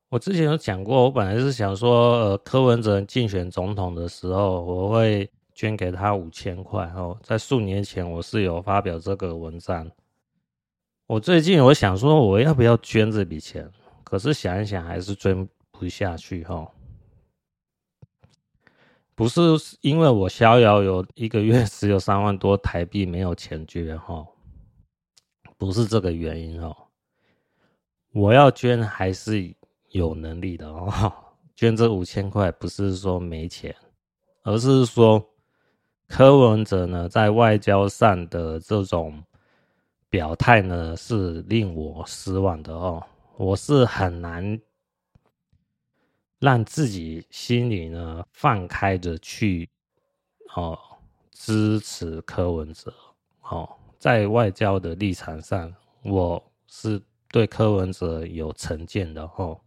[0.09, 6.87] 我之前有讲过，我本来是想说，呃，柯文哲竞选总统的时候，我会捐给他五千块。
[6.95, 9.91] 哦，在数年前我是有发表这个文章。
[11.09, 13.69] 我最近我想说，我要不要捐这笔钱？
[14.05, 16.45] 可是想一想，还是捐不下去。
[16.45, 16.71] 哦。
[19.15, 19.41] 不是
[19.81, 23.99] 因为我逍遥有一个月 只有三万多台币没有钱捐。
[23.99, 24.27] 哈，
[25.57, 26.61] 不是这个原因。
[26.63, 26.77] 哦，
[28.13, 29.55] 我要捐还是。
[29.91, 31.13] 有能力的哦，
[31.55, 33.73] 捐这五千块不是说没钱，
[34.43, 35.25] 而是说
[36.09, 39.23] 柯文哲呢在外交上的这种
[40.11, 43.01] 表态呢是令我失望的哦，
[43.37, 44.61] 我是很难
[46.45, 49.67] 让自己心里呢放开的去
[50.55, 50.79] 哦
[51.33, 52.93] 支持柯文哲
[53.49, 53.67] 哦，
[53.99, 59.59] 在外交的立场上，我是对柯文哲有成见的哦。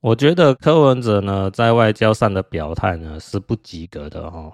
[0.00, 4.52] 我觉得柯文哲呢，在外交上的表态呢是不及格的哦，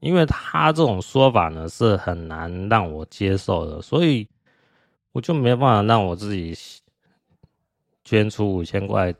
[0.00, 4.28] 因为他这种说法呢是很难让我接受的，所以
[5.12, 6.54] 我就没办法让我自己
[8.04, 9.14] 捐出五千块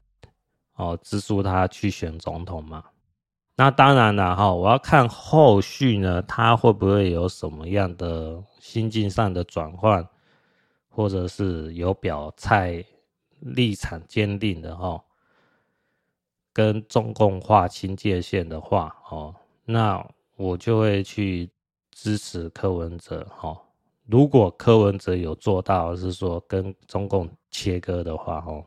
[0.78, 2.82] 哦，资助他去选总统嘛。
[3.56, 10.08] 那当然了哈，我要看后续呢，他会不会有什么样的心境上的转换，
[10.88, 12.84] 或者是有表态
[13.40, 15.02] 立场坚定的哈。
[16.52, 20.04] 跟中共划清界限的话，哦，那
[20.36, 21.50] 我就会去
[21.90, 23.60] 支持柯文哲，哈。
[24.06, 28.64] 如果柯文哲有做到是说跟中共切割的话，哦，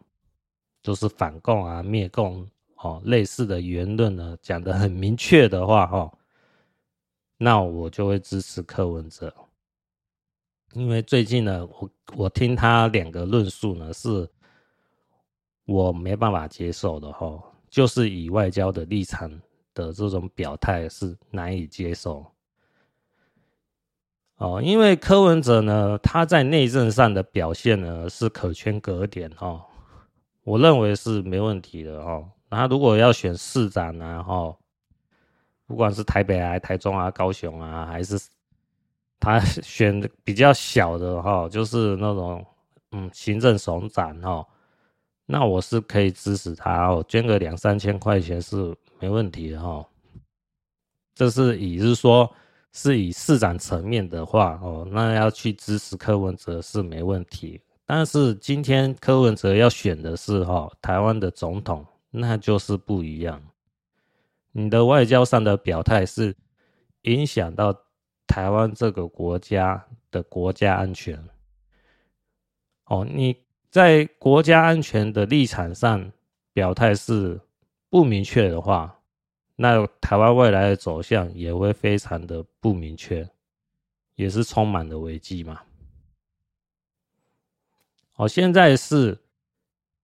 [0.81, 6.11] 就是反共啊、灭共，哦，类似的言论呢，讲得很明确的话，哈，
[7.37, 9.33] 那我就会支持柯文哲。
[10.73, 14.29] 因为最近呢，我我听他两个论述呢，是
[15.65, 17.41] 我没办法接受的，哈。
[17.69, 19.31] 就是以外交的立场
[19.73, 22.25] 的这种表态是难以接受
[24.35, 29.63] 哦，因为柯文哲呢，他在内政上的表现呢是可圈可点哦，
[30.43, 32.29] 我认为是没问题的哦。
[32.49, 34.55] 那如果要选市长呢，哈，
[35.67, 38.19] 不管是台北啊、台中啊、高雄啊，还是
[39.19, 42.45] 他选的比较小的哈，就是那种
[42.91, 44.45] 嗯行政首长哈。
[45.25, 49.87] 那我是可以支持他哦，捐个两三千块钱是没问题的哈。
[51.13, 52.29] 这是以是说，
[52.73, 57.61] 是以市长层面的话哦，那要去支持柯文哲是没问题。
[57.93, 63.43] 但是今天柯文哲要选的是哈台湾的总统，那就是不一样。
[64.53, 66.33] 你的外交上的表态是
[67.01, 67.77] 影响到
[68.25, 71.21] 台湾这个国家的国家安全。
[72.85, 73.35] 哦，你。
[73.69, 76.11] 在国家安全的立场上
[76.53, 77.39] 表态是
[77.89, 78.99] 不明确的话，
[79.57, 83.29] 那台湾未来的走向也会非常的不明确，
[84.15, 85.61] 也是充满了危机嘛。
[88.13, 89.17] 好，现在是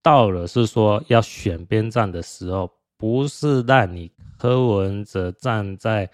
[0.02, 6.10] 到了是说要选边站的时候，不是让你柯文哲站在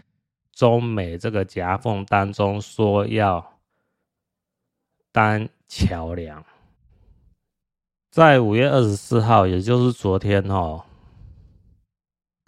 [0.51, 3.59] 中美这个夹缝当中说要
[5.11, 6.43] 当桥梁。
[8.11, 10.83] 在五月二十四号，也就是昨天，哦，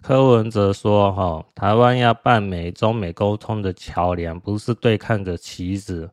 [0.02, 6.10] 柯文哲说，哈，台湾要办美中美沟通的桥梁，不是对抗的棋子。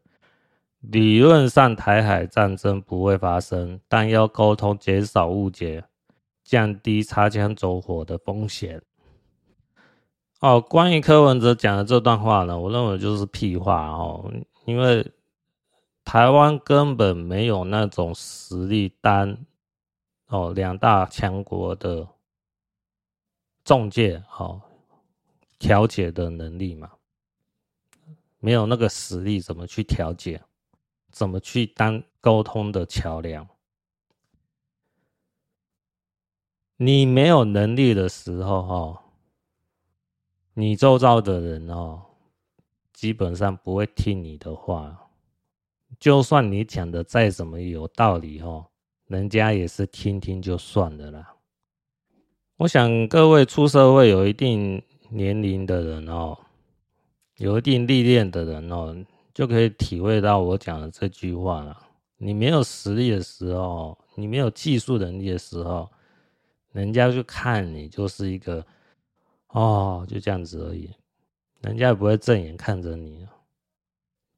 [0.84, 5.86] 理论上，台海战争不会发生，但要沟通，减少误解，
[6.44, 8.82] 降低擦枪走火的风险。
[10.40, 14.32] 哦，关于柯文哲讲的这段话呢，我认为就是屁话哦，
[14.66, 15.12] 因为。
[16.06, 19.38] 台湾根本没有那种实力当
[20.28, 22.06] 哦两大强国的
[23.64, 24.62] 中介哦
[25.58, 26.92] 调解的能力嘛，
[28.40, 30.42] 没有那个实力，怎么去调解？
[31.14, 33.48] 怎么去当沟通的桥梁？
[36.78, 39.04] 你没有能力的时候，哈，
[40.56, 42.02] 你周遭的人哦，
[42.92, 45.00] 基本上不会听你的话。
[46.00, 48.66] 就算你讲的再怎么有道理哦，
[49.06, 51.36] 人家也是听听就算了啦。
[52.58, 56.38] 我想各位出社会有一定年龄的人哦，
[57.38, 61.88] 有一定历练的人哦，就可以体会到我讲的这句话了。
[62.18, 65.92] 你没有实力的时候，你没有技术能力的时候，
[66.72, 68.66] 人家就看你就是一个
[69.48, 70.90] 哦，就这样子而已，
[71.62, 73.28] 人家也不会正眼看着你。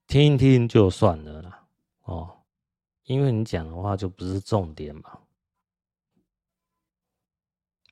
[0.07, 1.65] 听听就算了啦，
[2.03, 2.37] 哦，
[3.05, 5.19] 因为你讲的话就不是重点嘛。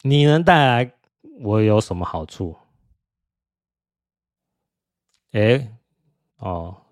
[0.04, 0.94] 你能带来
[1.42, 2.56] 我有什么好处？
[5.32, 5.76] 哎，
[6.38, 6.83] 哦，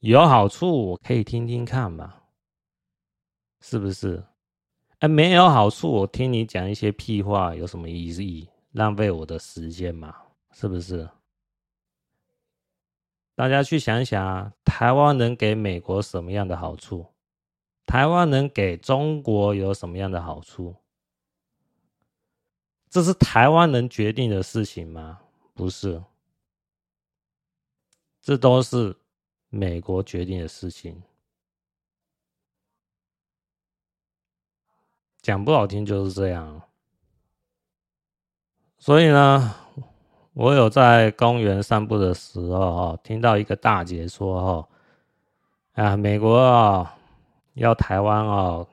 [0.00, 2.14] 有好处，我可以听听看嘛，
[3.60, 4.24] 是不是？
[5.00, 8.48] 哎，没有好处，我听你讲一些屁话有什么意义？
[8.72, 10.16] 浪费我的时间嘛，
[10.52, 11.08] 是不是？
[13.34, 17.06] 大家去想想啊，台湾能给美国什么样的好处？
[17.84, 20.74] 台湾能给中国有什么样的好处？
[22.88, 25.20] 这是台湾能决定的事情吗？
[25.54, 26.02] 不是，
[28.20, 28.96] 这都是
[29.50, 31.02] 美国决定的事情。
[35.20, 36.62] 讲不好听就是这样。
[38.78, 39.54] 所以呢，
[40.32, 44.68] 我有在公园散步的时候，哦，听到一个大姐说：“哦，
[45.72, 46.96] 啊，美国啊，
[47.52, 48.66] 要台湾哦，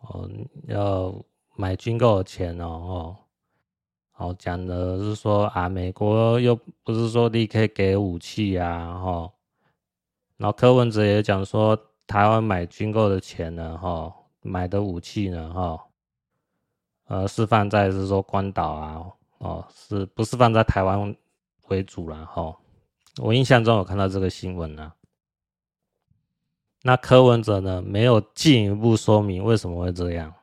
[0.00, 0.30] 哦，
[0.68, 1.14] 要
[1.56, 3.16] 买军购的钱哦，哦。”
[4.16, 9.30] 好，讲的是说啊，美国又不是说立刻给武器啊，哈。
[10.36, 14.12] 然后柯文哲也讲说，台湾买军购的钱呢，哈，
[14.42, 15.84] 买的武器呢，哈，
[17.06, 19.06] 呃，是放在是说关岛啊，
[19.38, 21.14] 哦，是不是放在台湾
[21.68, 22.56] 为主了，哈。
[23.18, 24.92] 我印象中有看到这个新闻呢。
[26.82, 30.34] 那柯文哲呢，没有进一步说明为什么会这样。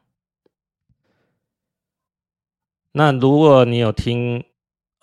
[2.93, 4.43] 那如果你有听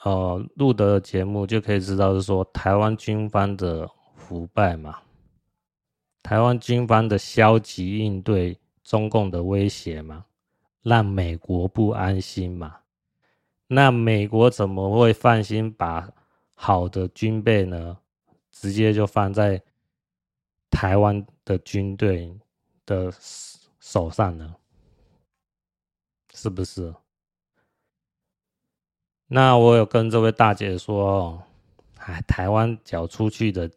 [0.02, 3.88] 呃路德的节目，就可以知道是说台湾军方的
[4.28, 5.00] 腐败嘛，
[6.22, 10.26] 台湾军方的消极应对中共的威胁嘛，
[10.82, 12.80] 让美国不安心嘛。
[13.68, 16.12] 那美国怎么会放心把
[16.52, 17.96] 好的军备呢，
[18.50, 19.62] 直接就放在
[20.70, 22.38] 台湾的军队
[22.84, 23.10] 的
[23.80, 24.54] 手上呢？
[26.34, 26.94] 是不是？
[29.26, 31.42] 那我有跟这位大姐说，
[31.98, 33.70] 哎，台湾缴出去的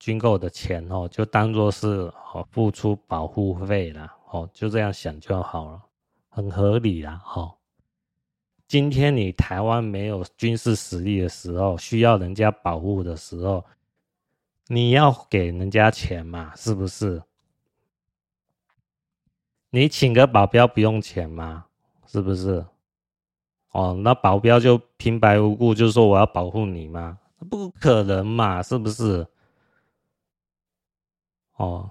[0.00, 1.86] 军购的钱哦，就当做是
[2.32, 5.82] 哦付出保护费了哦，就这样想就好了，
[6.30, 7.54] 很合理啦哦。
[8.66, 13.62] 今天你台湾没有军事实力的时候，需要人家保护的时候，
[14.68, 17.22] 你要给人家钱嘛，是不是？
[19.68, 21.66] 你请个保镖不用钱吗？
[22.06, 22.64] 是不是？
[23.72, 27.18] 哦，那保镖就平白无故就说我要保护你吗？
[27.50, 29.26] 不可能嘛，是不是？
[31.60, 31.90] 哦，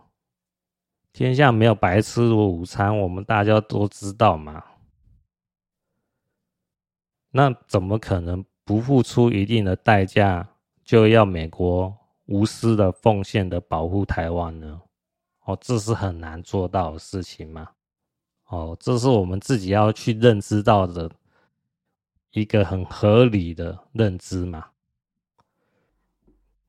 [1.13, 4.63] 天下没有白吃的午餐，我们大家都知道嘛。
[7.29, 10.49] 那怎么可能不付出一定的代价，
[10.83, 11.95] 就要美国
[12.25, 14.81] 无私的奉献的保护台湾呢？
[15.45, 17.69] 哦，这是很难做到的事情嘛。
[18.47, 21.11] 哦，这是我们自己要去认知到的。
[22.31, 24.67] 一个很合理的认知嘛。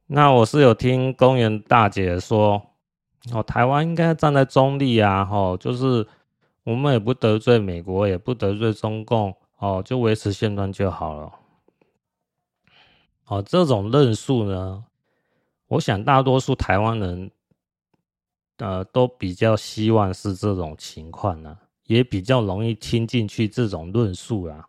[0.07, 2.70] 那我是有听公园大姐说，
[3.33, 6.07] 哦，台湾应该站在中立啊，吼，就是
[6.64, 11.33] 我们也不得罪美国，也不得罪中共，哦，就维持现状就好了。
[13.27, 14.85] 哦，这种论述呢，
[15.68, 17.31] 我想大多数台湾人，
[18.57, 24.66] 呃，都比较希望是这种情况呢，也比较容易听进去这种论述啊。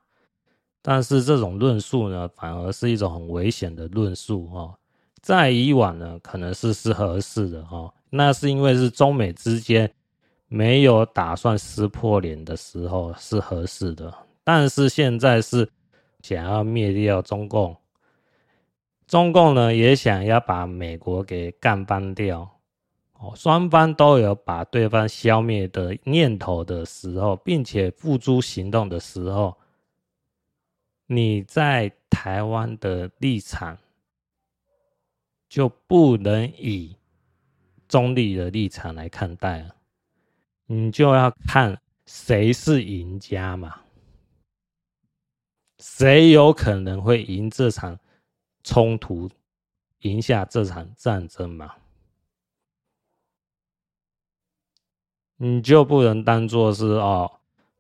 [0.84, 4.76] 但是这种论述呢，反而是一种很危险的论述哦。
[5.22, 9.92] 在以往呢，可能是是合适的哦，那是因为是中美之间
[10.48, 14.14] 没有打算撕破脸的时候是合适的。
[14.44, 15.68] 但是现在是
[16.22, 17.76] 想要灭掉中共，
[19.08, 22.48] 中共呢也想要把美国给干翻掉，
[23.14, 29.58] 哦，双方都有把对方消灭的念头的时候，并且付诸行动的时候。
[31.08, 33.78] 你在台湾的立场
[35.50, 36.96] 就不能以
[37.92, 39.76] 中立的立场来看待了，
[40.66, 43.82] 你就要看谁是赢家嘛，
[45.80, 48.00] 谁有可能会赢这场
[48.64, 49.30] 冲突，
[50.00, 51.76] 赢下这场战争嘛，
[55.36, 57.30] 你就不能当做是哦，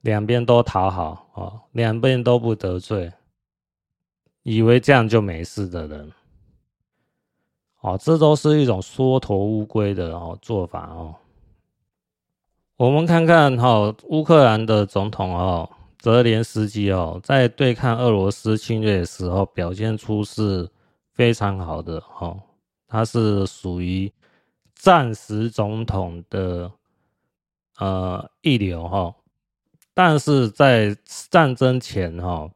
[0.01, 3.13] 两边都讨好哦，两边都不得罪。
[4.43, 6.11] 以为这样就没事的人，
[7.81, 11.15] 哦，这都是一种缩头乌龟的哦做法哦。
[12.77, 15.69] 我们看看哈，乌克兰的总统哦，
[15.99, 20.69] 泽连斯基哦，在对抗俄罗斯侵略的时候，表现出是
[21.13, 22.35] 非常好的哈。
[22.87, 24.11] 他是属于
[24.75, 26.71] 战时总统的
[27.77, 29.13] 呃一流哈。
[29.93, 32.49] 但是在战争前哈，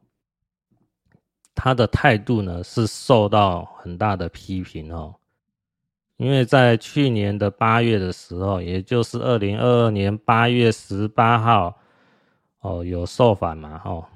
[1.56, 5.16] 他的态度呢是受到很大的批评哦，
[6.18, 11.80] 因为在去年的八月的时候，也就是二零二二年八月十八号
[12.60, 14.06] 哦，有受访嘛哦，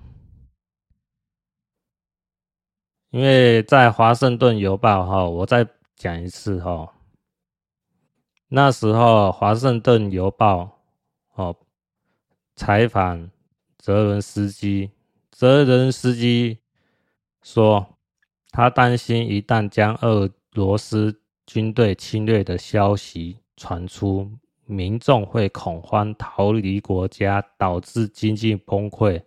[3.11, 5.67] 因为在华盛顿邮报哈，我再
[5.97, 6.93] 讲一次哈，
[8.49, 10.79] 那时候华盛顿邮报
[11.35, 11.57] 哦。
[12.57, 13.31] 采访
[13.79, 14.91] 泽伦斯基，
[15.31, 16.59] 泽伦斯基
[17.43, 17.99] 说，
[18.51, 24.31] 他担心一旦将俄罗斯军队侵略的消息传出，
[24.67, 29.23] 民众会恐慌逃离国家，导致经济崩溃。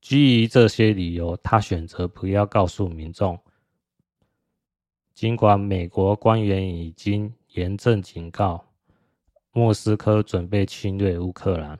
[0.00, 3.38] 基于这些理由，他选择不要告诉民众。
[5.12, 8.64] 尽管美国官员已经严正警告，
[9.52, 11.78] 莫斯科准备侵略乌克兰。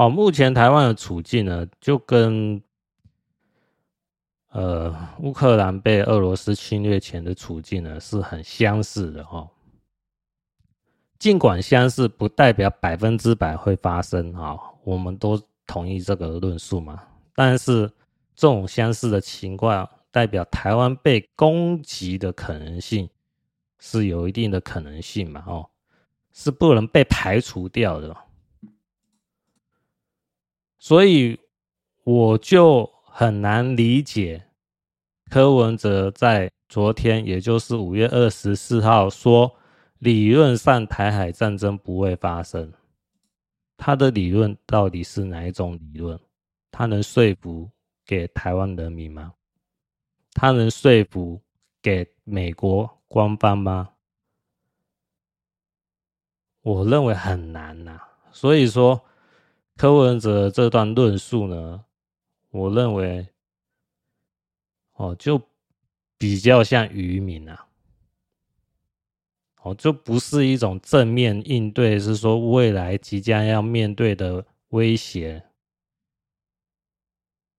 [0.00, 2.62] 哦，目前台湾的处境呢，就跟
[4.48, 9.46] 呃乌克兰被俄罗斯侵略前的处境呢是很相似的哈。
[11.18, 17.02] 尽管相似，不代表百分之百会发生啊，我们都同意这个论述嘛。
[17.34, 17.86] 但是
[18.34, 23.06] 这种相似的情况，代表台湾被攻击的可能性
[23.78, 25.44] 是有一定的可能性嘛？
[25.46, 25.68] 哦，
[26.32, 28.16] 是不能被排除掉的。
[30.80, 31.38] 所以
[32.04, 34.42] 我就很难理解
[35.28, 39.54] 柯文哲在昨天，也就是五月二十四号说，
[39.98, 42.72] 理论上台海战争不会发生。
[43.76, 46.18] 他的理论到底是哪一种理论？
[46.70, 47.70] 他能说服
[48.06, 49.34] 给台湾人民吗？
[50.32, 51.42] 他能说服
[51.82, 53.90] 给美国官方吗？
[56.62, 58.00] 我认为很难呐、
[58.32, 58.98] 所以说。
[59.80, 61.86] 柯文哲这段论述呢，
[62.50, 63.26] 我认为，
[64.92, 65.40] 哦，就
[66.18, 67.66] 比较像愚民啊，
[69.62, 75.42] 哦，就不是一种正面应对，是说未来即将要面对的威胁，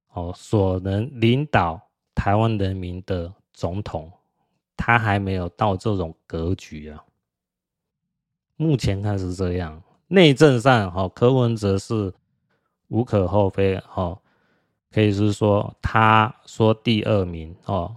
[0.09, 4.11] 哦，所能领导台湾人民的总统，
[4.77, 7.03] 他还没有到这种格局啊。
[8.57, 9.81] 目前看是这样。
[10.13, 12.13] 内政上，哈，柯文哲是
[12.89, 14.19] 无可厚非，哈，
[14.91, 17.95] 可以是说他说第二名，哦，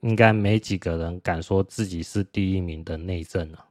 [0.00, 3.64] 应该没几个人敢说自己是第一名的内政了。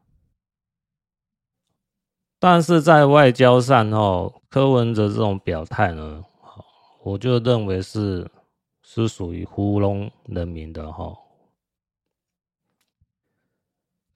[2.39, 6.25] 但是在外交上，哦，柯文哲这种表态呢，
[7.03, 8.27] 我就认为是
[8.81, 11.15] 是属于糊弄人民的，哈。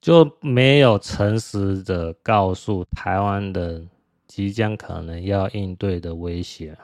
[0.01, 3.87] 就没有诚实的告诉台湾人
[4.27, 6.75] 即将可能要应对的威胁，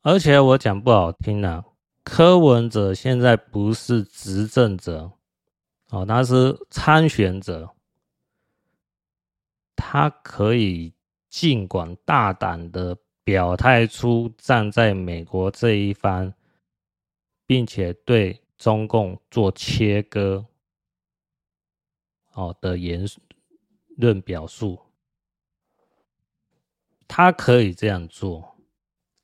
[0.00, 1.62] 而且我讲不好听啊，
[2.02, 5.12] 柯文哲现在不是执政者
[5.90, 7.68] 哦，他是参选者，
[9.76, 10.94] 他可以
[11.28, 16.32] 尽管大胆的表态出站在美国这一方，
[17.46, 20.46] 并且对中共做切割。
[22.36, 23.04] 哦的言
[23.96, 24.78] 论表述，
[27.08, 28.56] 他可以这样做，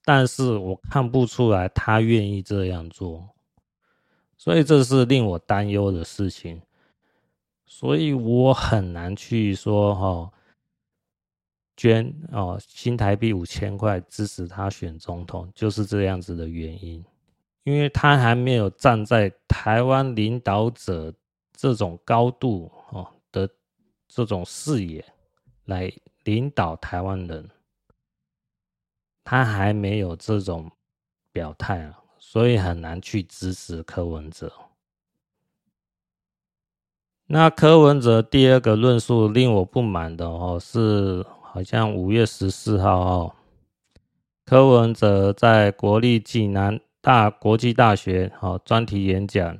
[0.02, 3.28] 但是我看不出来他愿意这样做，
[4.38, 6.62] 所以这是令我担忧的事情，
[7.66, 10.32] 所以我很难去说哈，
[11.76, 17.04] 捐哦新台币五千块支持他选总统，就是这样子的原因，
[17.64, 21.12] 因为他还没有站在台湾领导者
[21.54, 22.72] 这种高度。
[23.32, 23.48] 的
[24.06, 25.04] 这种视野
[25.64, 25.92] 来
[26.24, 27.48] 领导台湾人，
[29.24, 30.70] 他还没有这种
[31.32, 34.52] 表态啊，所以很难去支持柯文哲。
[37.26, 43.34] 那柯文哲第二个论述令我不满的哦，是好像五月十四号哦，
[44.44, 49.58] 柯文哲在国立暨南大国际大学哦专题演讲。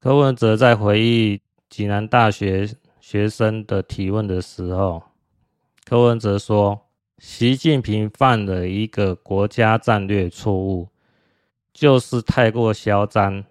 [0.00, 5.02] 柯文哲在回忆济南大学学生的提问的时候，
[5.84, 6.86] 柯文哲说
[7.18, 10.88] ：“习近平犯了一个国家战略错误，
[11.72, 13.44] 就是太过嚣张，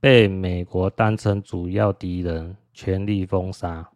[0.00, 3.88] 被美国当成主要敌人，全力封杀。”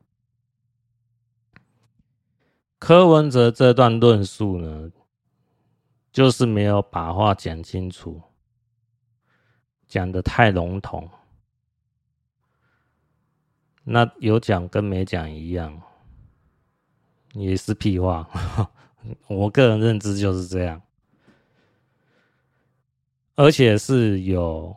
[2.78, 4.92] 柯文哲这段论述呢，
[6.12, 8.22] 就是没有把话讲清楚，
[9.88, 11.10] 讲得太笼统。
[13.90, 15.80] 那有讲跟没讲一样，
[17.32, 18.28] 也是屁话。
[19.28, 20.82] 我个人认知就是这样，
[23.34, 24.76] 而且是有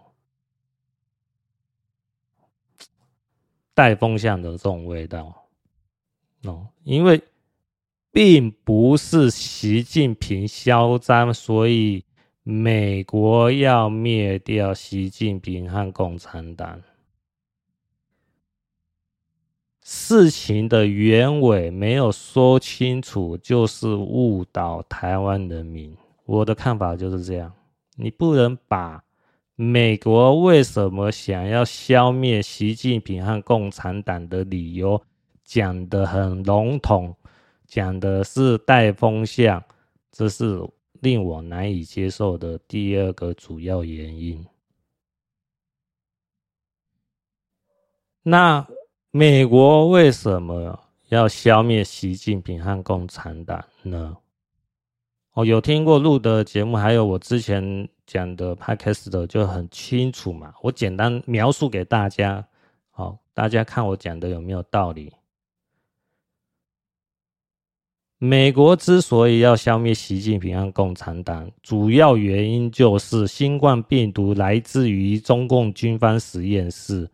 [3.73, 5.45] 带风向的这种味道
[6.43, 7.21] 哦，因为
[8.11, 12.05] 并不是习近平嚣张，所以
[12.43, 16.81] 美国要灭掉习近平和共产党。
[19.83, 25.97] 事情的原委没有说清楚，就是误导台湾人民。
[26.25, 27.51] 我的看法就是这样，
[27.95, 29.03] 你不能把
[29.55, 35.01] 美国为什么想要消灭习近平和共产党的理由
[35.43, 37.15] 讲得很笼统，
[37.65, 39.63] 讲的是带风向，
[40.11, 40.61] 这是
[41.01, 44.45] 令我难以接受的第二个主要原因。
[48.21, 48.67] 那。
[49.13, 54.15] 美国为什么要消灭习近平和共产党呢？
[55.33, 60.53] 哦，有听过录的节目，还有我之前讲的 Podcast 的就很清楚嘛。
[60.61, 62.45] 我简单描述给大家，
[62.89, 65.11] 好，大家看我讲的有没有道理？
[68.17, 77.09] 美国之所以要消灭习近平和共产党，主要原因就是新冠病毒来自于中共军方实验室。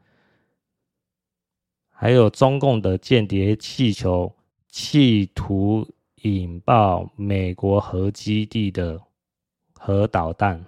[1.99, 4.31] 还有中共的间谍气球，
[4.67, 5.83] 企图
[6.17, 9.01] 引爆美国核基地的
[9.73, 10.59] 核导弹；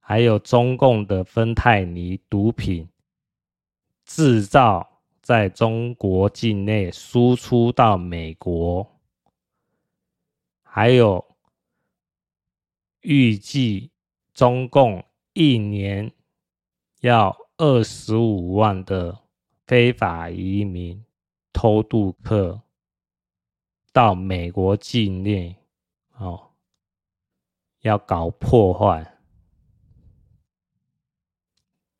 [0.00, 2.86] 还有中共的芬太尼毒品
[4.04, 4.86] 制造
[5.22, 8.86] 在中国境内，输出到美国；
[10.62, 11.24] 还有
[13.00, 13.90] 预计
[14.34, 16.12] 中共一年
[17.00, 19.20] 要二十五万的。
[19.68, 21.04] 非法移民
[21.52, 22.58] 偷渡客
[23.92, 25.54] 到美国境内，
[26.16, 26.52] 哦，
[27.82, 29.14] 要搞破坏。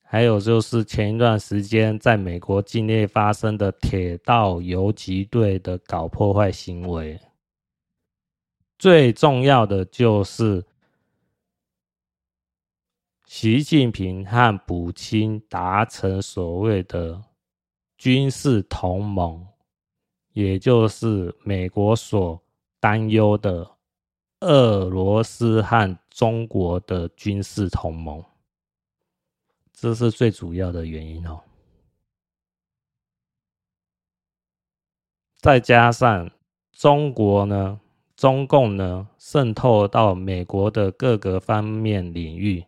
[0.00, 7.20] 还有就是前一段时间在美国境内发生的铁道游击队的搞破坏行为。
[8.78, 10.64] 最重要的就是
[13.26, 17.27] 习近平和普京达成所谓的。
[17.98, 19.44] 军事同盟，
[20.32, 22.40] 也就是美国所
[22.78, 23.68] 担忧的
[24.40, 28.24] 俄罗斯和中国的军事同盟，
[29.72, 31.40] 这是最主要的原因哦。
[35.40, 36.30] 再加上
[36.70, 37.80] 中国呢，
[38.14, 42.64] 中共呢，渗透到美国的各个方面领域。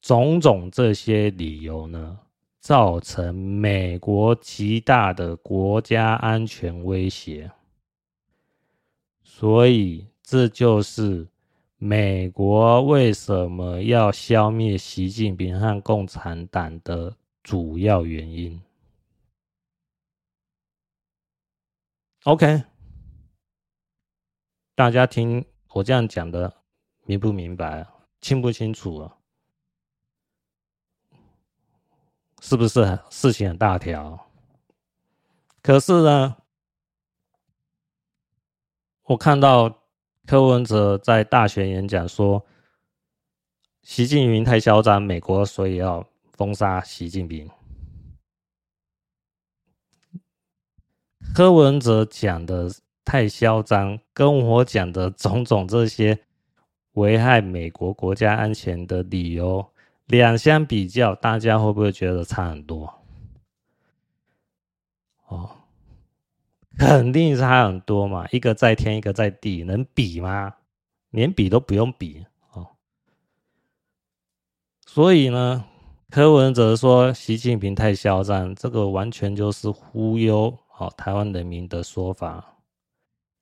[0.00, 2.18] 种种这些理由呢，
[2.58, 7.50] 造成美国极大的国家安全威胁，
[9.22, 11.28] 所以这就是
[11.76, 18.60] 美国为什么要消灭习近平和共产党的主要原因。
[22.24, 22.62] OK，
[24.74, 26.54] 大家听我这样讲的
[27.04, 27.86] 明不明白？
[28.20, 29.16] 清不清楚啊？
[32.40, 34.26] 是不是事情很大条？
[35.62, 36.36] 可是呢，
[39.04, 39.82] 我看到
[40.26, 42.44] 柯文哲在大学演讲说，
[43.82, 47.48] 习近平太嚣张，美国所以要封杀习近平。
[51.34, 52.70] 柯文哲讲的
[53.04, 56.18] 太嚣张，跟我讲的种种这些
[56.92, 59.70] 危害美国国家安全的理由。
[60.10, 62.92] 两相比较，大家会不会觉得差很多？
[65.28, 65.48] 哦，
[66.76, 68.26] 肯定差很多嘛！
[68.32, 70.52] 一个在天，一个在地，能比吗？
[71.10, 72.66] 连比都不用比哦。
[74.84, 75.64] 所以呢，
[76.10, 82.56] 柯文哲说习近平太嚣张，这个完全就是忽悠哦台湾人民的说法，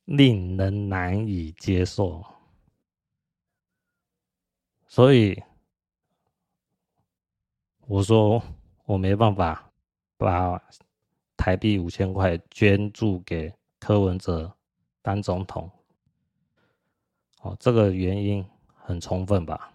[0.04, 2.22] 令人难以接受。
[4.86, 5.42] 所以。
[7.88, 8.42] 我说
[8.84, 9.70] 我没办法
[10.18, 10.62] 把
[11.38, 14.52] 台币五千块捐助给柯文哲
[15.00, 15.70] 当总统，
[17.40, 19.72] 哦，这个原因很充分吧？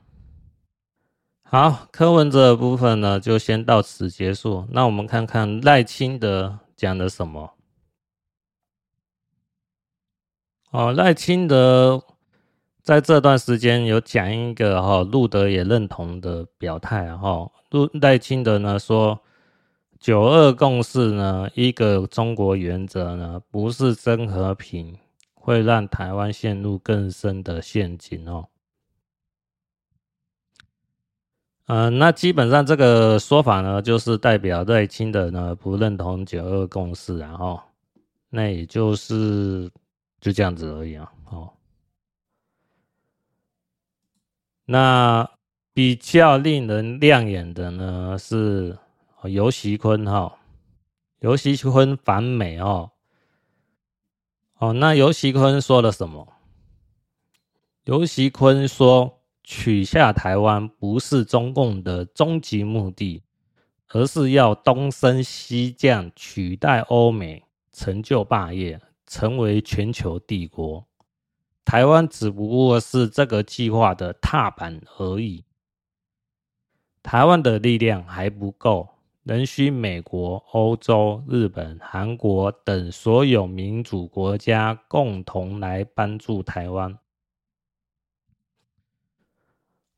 [1.42, 4.68] 好，柯文哲的部分呢，就先到此结束。
[4.70, 7.56] 那我们看看赖清德讲了什么？
[10.70, 12.04] 哦，赖清德
[12.84, 19.18] 在这段时间有讲一个哈，路德也认同的表态哈，路赖清德呢说，
[20.02, 24.98] 九二共识呢，一个中国原则呢，不是真和平，
[25.34, 28.50] 会让台湾陷入更深的陷阱哦。
[31.68, 37.62] 嗯、呃，那基本上这个说法呢，就是代表赖清德呢不认同九二共识，然后
[38.30, 39.72] 那也就是
[40.20, 41.50] 就这样子而已啊，哦。
[44.66, 45.30] 那
[45.74, 48.78] 比较令人亮眼的呢是
[49.24, 50.38] 游锡堃哈，
[51.20, 52.92] 游锡堃访美哦，
[54.60, 56.34] 哦，那游锡堃说了什么？
[57.86, 63.22] 游锡堃说，取下台湾不是中共的终极目的，
[63.90, 67.44] 而是要东升西降，取代欧美，
[67.74, 70.88] 成就霸业，成为全球帝国。
[71.66, 75.46] 台湾只不过是这个计划的踏板而已。
[77.02, 78.90] 台湾的力量还不够，
[79.24, 86.98] 仍需美国、欧洲、日本、韩国等所有民主国家共同来帮助台湾。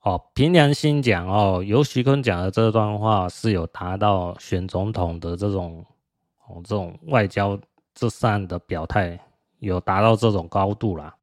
[0.01, 5.83] 哦，凭良心讲哦，游锡堃讲的这段话是有达到选总统的这种
[6.47, 7.59] 哦这种外交
[7.95, 9.19] 这上的表态，
[9.57, 11.15] 有达到这种高度啦。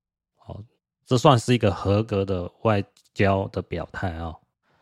[1.13, 2.83] 这算是一个合格的外
[3.13, 4.35] 交的表态啊！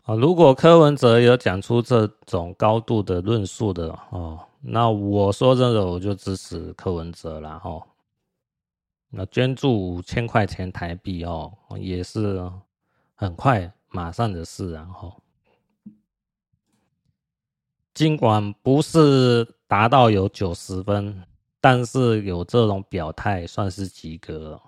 [0.05, 7.85] 啊，如果柯文哲有讲出这种高度的论述的哦，那我说真的，我就支持柯文哲了哈。
[9.09, 12.49] 那捐助五千块钱台币哦，也是
[13.17, 15.13] 很快马上的事，然后
[17.93, 21.25] 尽管不是达到有九十分，
[21.61, 24.63] 但是有这种表态算是及格了。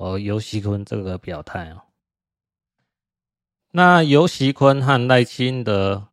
[0.00, 1.84] 和游锡堃这个表态啊，
[3.70, 6.08] 那游锡堃和赖清德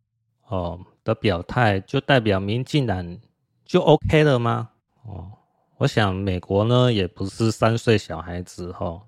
[0.48, 3.18] 哦的表态，就代表民进党
[3.64, 4.72] 就 OK 了吗？
[5.06, 5.32] 哦，
[5.78, 9.08] 我想美国呢也不是三岁小孩子哈，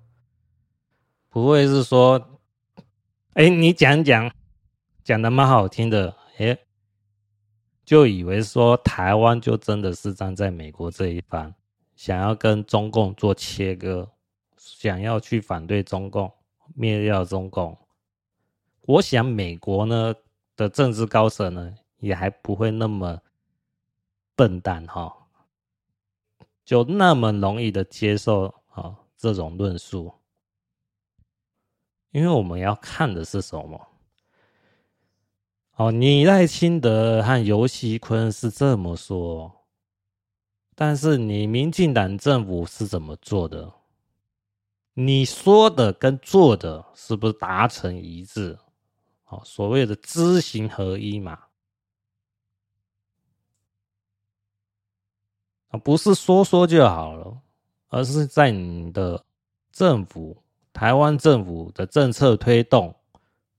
[1.28, 2.40] 不会是说，
[3.34, 4.32] 哎，你讲讲
[5.04, 6.56] 讲的蛮好听的，哎，
[7.84, 11.52] 就以为说台湾就真的是站在美国这一方，
[11.94, 14.10] 想要跟中共做切割。
[14.78, 16.32] 想要去反对中共，
[16.74, 17.76] 灭掉中共，
[18.82, 20.14] 我想美国呢
[20.56, 23.20] 的政治高层呢也还不会那么
[24.36, 25.14] 笨蛋哈，
[26.64, 30.12] 就那么容易的接受啊这种论述，
[32.12, 33.88] 因为我们要看的是什么？
[35.76, 39.64] 哦，你赖清德和尤锡坤是这么说，
[40.74, 43.72] 但是你民进党政府是怎么做的？
[44.94, 48.58] 你说的跟做的是不是达成一致？
[49.26, 51.38] 哦，所谓的知行合一嘛，
[55.68, 57.40] 啊，不是说说就好了，
[57.88, 59.24] 而是在你的
[59.70, 62.92] 政府、台湾政府的政策推动，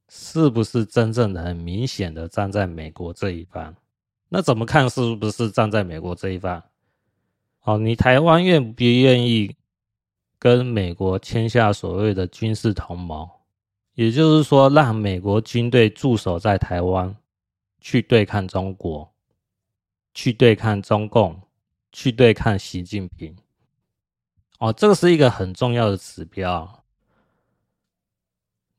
[0.10, 3.74] 是不是真正的很明显的站在美国这一方？
[4.28, 6.62] 那怎么看是不是站在美国这一方？
[7.62, 9.56] 哦，你台湾愿不愿意？
[10.42, 13.30] 跟美国签下所谓的军事同盟，
[13.94, 17.16] 也就是说，让美国军队驻守在台湾，
[17.80, 19.14] 去对抗中国，
[20.16, 21.40] 去对抗中共，
[21.92, 23.38] 去对抗习近平。
[24.58, 26.84] 哦，这个是一个很重要的指标。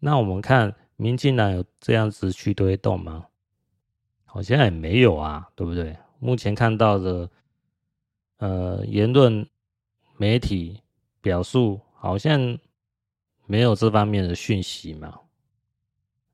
[0.00, 3.28] 那我们看，民进党有这样子去推动吗？
[4.24, 5.96] 好像也没有啊，对不对？
[6.18, 7.30] 目前看到的，
[8.38, 9.48] 呃，言论
[10.16, 10.81] 媒体。
[11.22, 12.58] 表述好像
[13.46, 15.20] 没有这方面的讯息嘛，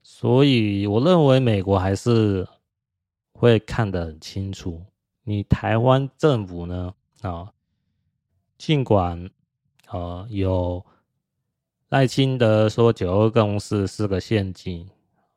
[0.03, 2.49] 所以我认为美国还是
[3.33, 4.83] 会看得很清楚。
[5.25, 7.53] 你台湾政府呢啊，
[8.57, 9.29] 尽管
[9.91, 10.85] 呃有
[11.91, 14.89] 赖清德说九二共识是个陷阱，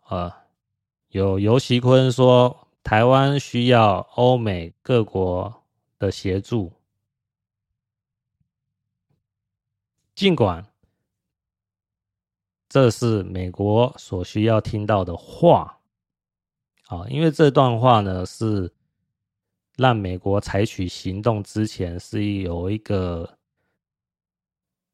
[0.08, 0.32] 呃，
[1.10, 5.64] 有游锡堃说台湾需要欧美各国
[5.99, 6.72] 的协助。
[10.14, 10.66] 尽管
[12.70, 15.80] 这是美国所需要听到的话，
[16.88, 18.72] 啊，因为这段话呢是
[19.78, 23.38] 让美国采取行动之前是有一个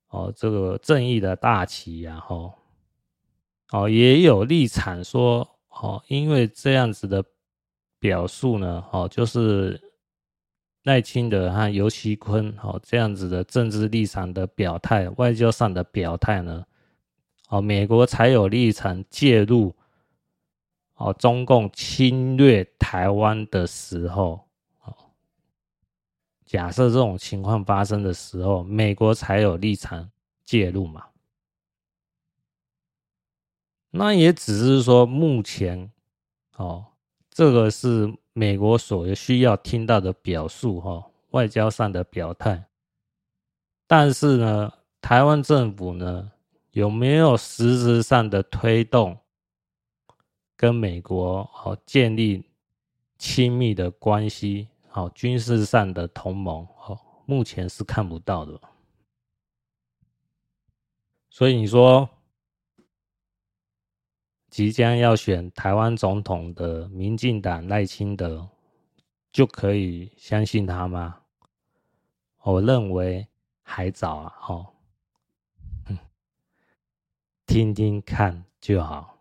[0.09, 2.53] 哦，这个正义的大旗，然后
[3.71, 7.23] 哦也有立场说哦，因为这样子的
[7.99, 9.81] 表述呢，哦就是。
[10.87, 16.65] 赖清德和尤其坤，哦，这样子的政治立场的表态、外交上的表态呢，
[17.49, 19.75] 哦，美国才有立场介入，
[20.95, 24.47] 哦，中共侵略台湾的时候，
[26.45, 30.09] 假设这种情况发生的时候，美国才有立场
[30.45, 31.07] 介入嘛？
[33.89, 35.91] 那也只是说目前，
[36.55, 36.85] 哦，
[37.29, 42.63] 这个是美国所需要听到的表述，哈，外交上的表态。
[43.87, 44.71] 但是呢，
[45.01, 46.31] 台湾政府呢，
[46.69, 49.17] 有没有实质上的推动
[50.55, 52.47] 跟美国哦建立
[53.17, 54.67] 亲密的关系？
[54.89, 58.61] 好，军事上的同盟哦，目前是看不到的。
[61.31, 62.07] 所以你说，
[64.49, 68.47] 即将要选台湾总统的民进党赖清德，
[69.31, 71.21] 就可以相信他吗？
[72.43, 73.27] 我认为。
[73.69, 74.65] 还早啊，哦，
[77.45, 79.19] 听听看就好。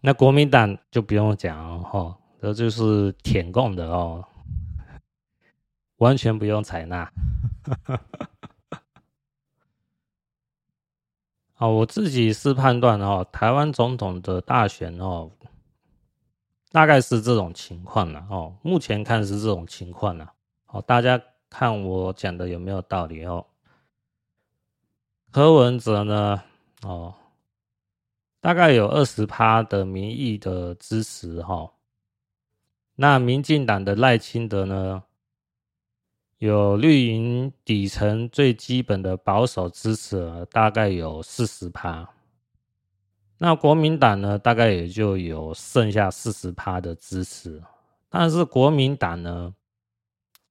[0.00, 4.24] 那国民党就不用讲哦，这就是舔共的哦，
[5.96, 7.12] 完全不用采纳。
[11.58, 15.30] 哦，我自己是判断哦，台湾总统的大选哦，
[16.72, 20.32] 大概是这种情况了哦，目前看是这种情况了。
[20.66, 21.20] 哦，大家。
[21.50, 23.46] 看我讲的有没有道理哦？
[25.30, 26.42] 柯文哲呢？
[26.82, 27.14] 哦，
[28.38, 31.72] 大概有二十趴的民意的支持哈。
[32.96, 35.04] 那民进党的赖清德呢？
[36.38, 42.08] 有绿营底层最基本的保守支持，大概有四十趴。
[43.38, 44.38] 那国民党呢？
[44.38, 47.62] 大概也就有剩下四十趴的支持。
[48.08, 49.54] 但是国民党呢？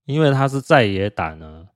[0.06, 1.68] 因为他是在野党呢，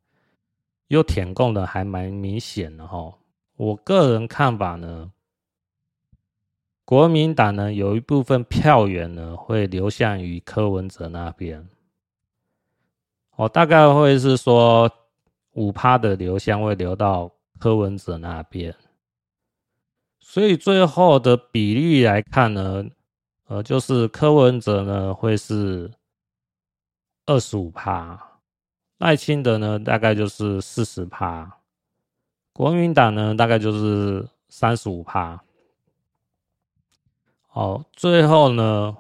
[0.88, 3.14] 又舔共的还蛮明显的哈。
[3.58, 5.12] 我个人看法呢，
[6.86, 11.68] 国民党呢有一部分票源呢会流向于柯文哲那边，
[13.36, 14.92] 我大概会是说
[15.54, 18.76] 五趴的流香会流到柯文哲那边，
[20.20, 22.86] 所以最后的比例来看呢，
[23.48, 25.92] 呃，就是柯文哲呢会是。
[27.28, 28.20] 二十五趴，
[28.98, 31.60] 赖清德呢大概就是四十趴，
[32.52, 35.42] 国民党呢大概就是三十五趴。
[37.54, 38.98] 哦，最后呢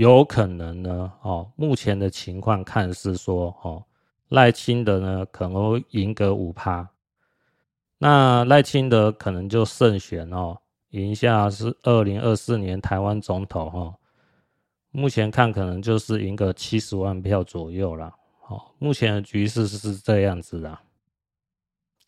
[0.00, 3.84] 有可能呢，哦，目前的情况看是说，哦，
[4.28, 6.88] 赖清德呢可能会赢个五趴，
[7.98, 10.56] 那赖清德可能就胜选哦，
[10.92, 13.94] 赢下是二零二四年台湾总统哦。
[14.90, 18.10] 目前看可能就是赢个七十万票左右啦。
[18.48, 20.78] 哦，目前的局势是这样子的。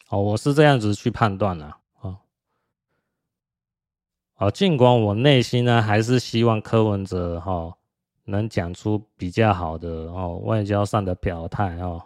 [0.09, 1.66] 哦，我是这样子去判断的。
[2.01, 2.18] 啊，
[4.32, 7.76] 好，尽管我内心呢还是希望柯文哲哈
[8.24, 12.02] 能讲出比较好的哦外交上的表态哦，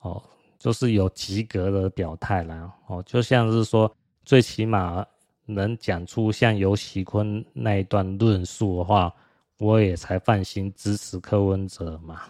[0.00, 0.22] 哦，
[0.58, 2.72] 就是有及格的表态啦。
[2.86, 3.94] 哦，就像是说
[4.24, 5.06] 最起码
[5.44, 9.14] 能讲出像游锡堃那一段论述的话。
[9.58, 12.22] 我也才放心支持柯文哲嘛，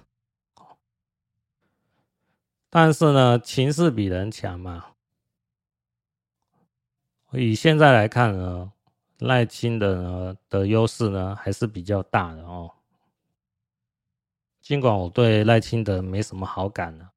[2.68, 4.84] 但是呢，情势比人强嘛。
[7.30, 8.70] 以现在来看呢，
[9.22, 12.70] 赖清德呢的优势呢还是比较大的哦。
[14.60, 17.08] 尽管我对赖清德没什么好感呢，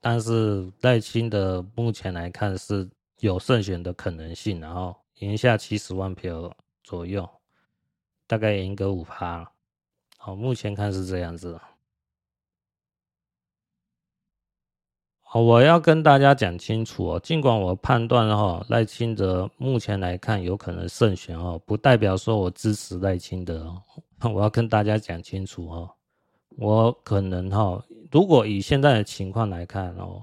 [0.00, 2.88] 但是赖清德目前来看是
[3.20, 7.28] 有胜选的可能性，然后赢下七十万票左右。
[8.26, 9.52] 大概赢个五趴了，
[10.16, 11.60] 好，目前看是这样子。
[15.32, 23.82] 好，我要跟大家讲清楚哦，尽管我判断哈赖清德目前来看有可能胜选哦，不代表说我支持赖清德哦。
[24.30, 25.90] 我要跟大家讲清楚哦，
[26.58, 30.22] 我可能哈，如果以现在的情况来看哦，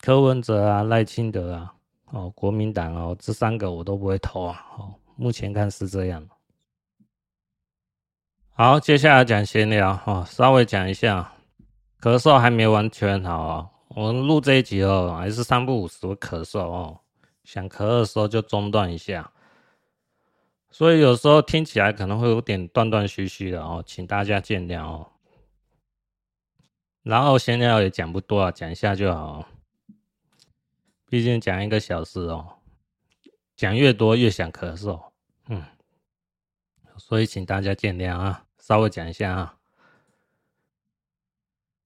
[0.00, 1.72] 柯文哲啊、赖清德啊、
[2.10, 4.66] 哦国民党哦，这三个我都不会投啊。
[4.76, 6.28] 哦目前看是这样。
[8.54, 11.32] 好，接下来讲闲聊哦，稍微讲一下，
[12.00, 13.70] 咳嗽还没完全好啊。
[13.88, 17.00] 我们录这一集哦，还是三不五时会咳嗽哦，
[17.44, 19.30] 想咳的时候就中断一下，
[20.70, 25.06] 所以有时候听起来可能会有点断断续续的哦，请大家见谅哦。
[27.02, 29.44] 然后闲聊也讲不多啊，讲一下就好，
[31.08, 32.46] 毕竟讲一个小时哦，
[33.56, 35.02] 讲越多越想咳嗽。
[35.48, 35.64] 嗯，
[36.96, 39.56] 所以请大家见谅啊，稍微讲一下啊，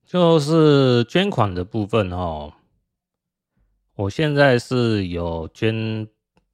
[0.04, 2.52] 就是捐款的部分哦。
[3.96, 6.08] 我现在是有捐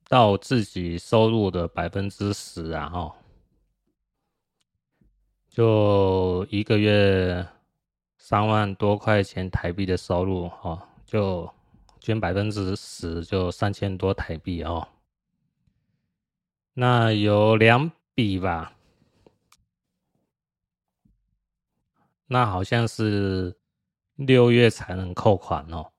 [0.08, 3.16] 到自己收入的百分之十啊，哈，
[5.48, 7.46] 就一个月
[8.18, 11.50] 三万多块钱台币的收入，哈，就
[11.98, 14.88] 捐百分之十，就三千多台币哦。
[16.74, 18.74] 那有两笔吧，
[22.32, 23.56] 那好像是
[24.14, 25.90] 六月才能扣款哦。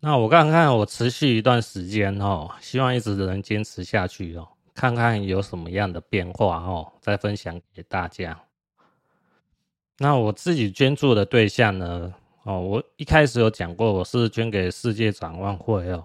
[0.00, 8.38] 那我看看，我持续一段时间哦，希望一直能坚持下去哦，看看有什么样的变化哦，再分享给大家。
[9.96, 12.14] 那我自己捐助的对象呢？
[12.42, 16.04] 哦，我一开始有讲过，我是捐给世界展望会哦，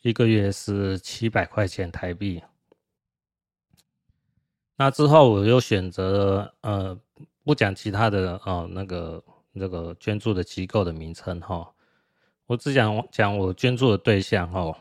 [0.00, 2.42] 一个月是七百块钱台币。
[4.82, 6.98] 那之后我又选择呃，
[7.44, 9.22] 不讲其他的哦，那个
[9.52, 11.54] 那个捐助的机构的名称哈。
[11.56, 11.68] 哦
[12.46, 14.76] 我只讲讲我捐助的对象哦，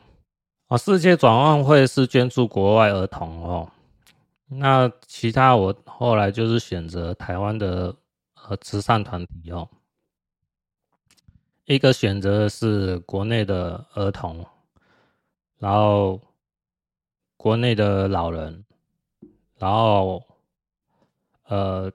[0.68, 3.72] 啊，世界展望会是捐助国外儿童哦，
[4.48, 7.96] 那其他我后来就是选择台湾的
[8.50, 9.70] 呃慈善团体哦，
[11.66, 14.44] 一个选择是国内的儿童，
[15.60, 16.20] 然后
[17.38, 18.66] 国内的老人，
[19.62, 20.26] 然后
[21.44, 21.92] 呃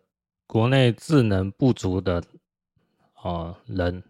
[0.47, 2.22] 国内智能不足的
[3.22, 4.05] 哦、呃、人。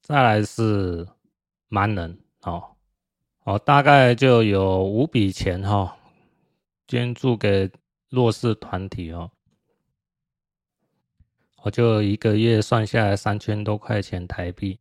[0.00, 1.06] 再来是
[1.70, 2.74] 盲人哦，
[3.44, 5.92] 哦，大概就有五笔钱哈、哦，
[6.88, 7.70] 捐助给
[8.08, 9.30] 弱势团体哦，
[11.62, 14.80] 我就一个月算下来三千多块钱台币。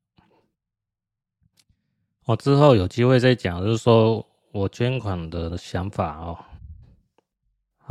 [2.26, 6.44] 我之后有机会再讲，就是说我捐款的想法哦。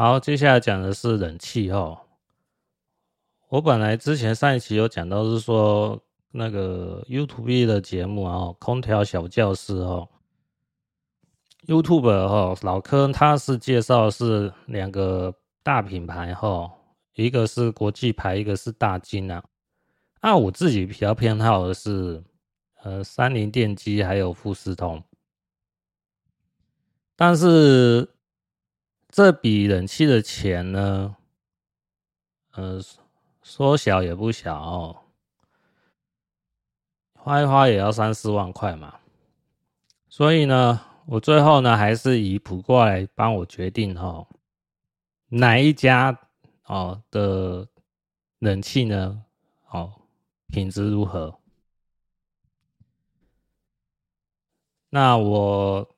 [0.00, 2.00] 好，接下来讲的是冷气哦。
[3.50, 6.02] 我本来之前上一期有讲到是说。
[6.32, 10.08] 那个 YouTube 的节目啊，空调小教室哦
[11.66, 16.72] ，YouTube 哦，老柯他是介绍是两个大品牌哈，
[17.16, 19.44] 一个是国际牌，一个是大金啊。
[20.22, 22.22] 那我自己比较偏好的是
[22.84, 25.02] 呃三菱电机还有富士通，
[27.16, 28.08] 但是
[29.10, 31.16] 这笔冷气的钱呢，
[32.52, 32.80] 呃
[33.42, 34.96] 说小也不小哦。
[37.14, 39.00] 花一花也要三四万块嘛，
[40.08, 44.26] 所以呢，我最后呢还是以普卦来帮我决定哈，
[45.28, 46.18] 哪一家
[46.64, 47.68] 哦的
[48.38, 49.24] 冷气呢？
[49.68, 50.00] 哦，
[50.46, 51.38] 品质如何？
[54.88, 55.94] 那我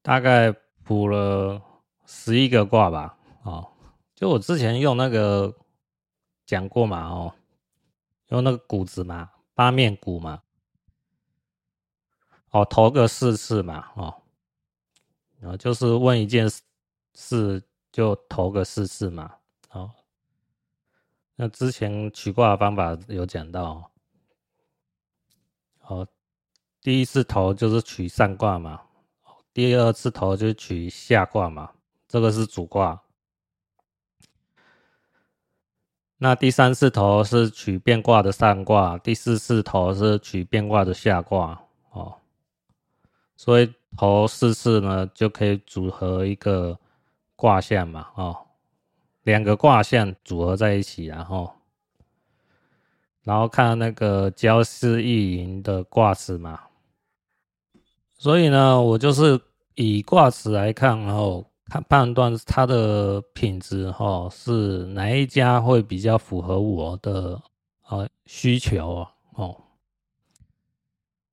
[0.00, 0.54] 大概
[0.84, 1.60] 补了
[2.06, 3.72] 十一个卦吧，哦，
[4.14, 5.54] 就我之前用那个
[6.46, 7.34] 讲过嘛，哦，
[8.28, 9.30] 用那个谷子嘛。
[9.56, 10.42] 八面谷嘛，
[12.50, 14.12] 哦，投个四次嘛，哦，
[15.38, 16.50] 然后就是问一件
[17.14, 17.62] 事
[17.92, 19.32] 就投个四次嘛，
[19.70, 19.88] 哦，
[21.36, 23.88] 那之前取卦的方法有讲到，
[25.82, 26.04] 哦，
[26.80, 28.83] 第一次投就是取上卦嘛，
[29.54, 31.70] 第二次投就取下卦嘛，
[32.08, 33.00] 这个是主卦。
[36.18, 42.16] 那第三次投是取变卦的上卦，第四次投是取变卦的下卦哦，
[43.36, 46.78] 所以投四次呢就可以组合一个
[47.36, 48.46] 卦象嘛哦，
[49.22, 51.52] 两个卦象组合在一起，然后
[53.22, 56.60] 然后看那个交四易银的卦辞嘛，
[58.24, 59.38] 所以呢，我就是
[59.74, 61.44] 以卦辞来看，然后。
[61.66, 67.40] 看判断它的品质哈，是哪一家会比较符合我的
[67.88, 69.56] 呃需求哦，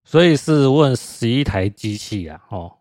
[0.05, 2.71] 所以是问十一台机器啊哦，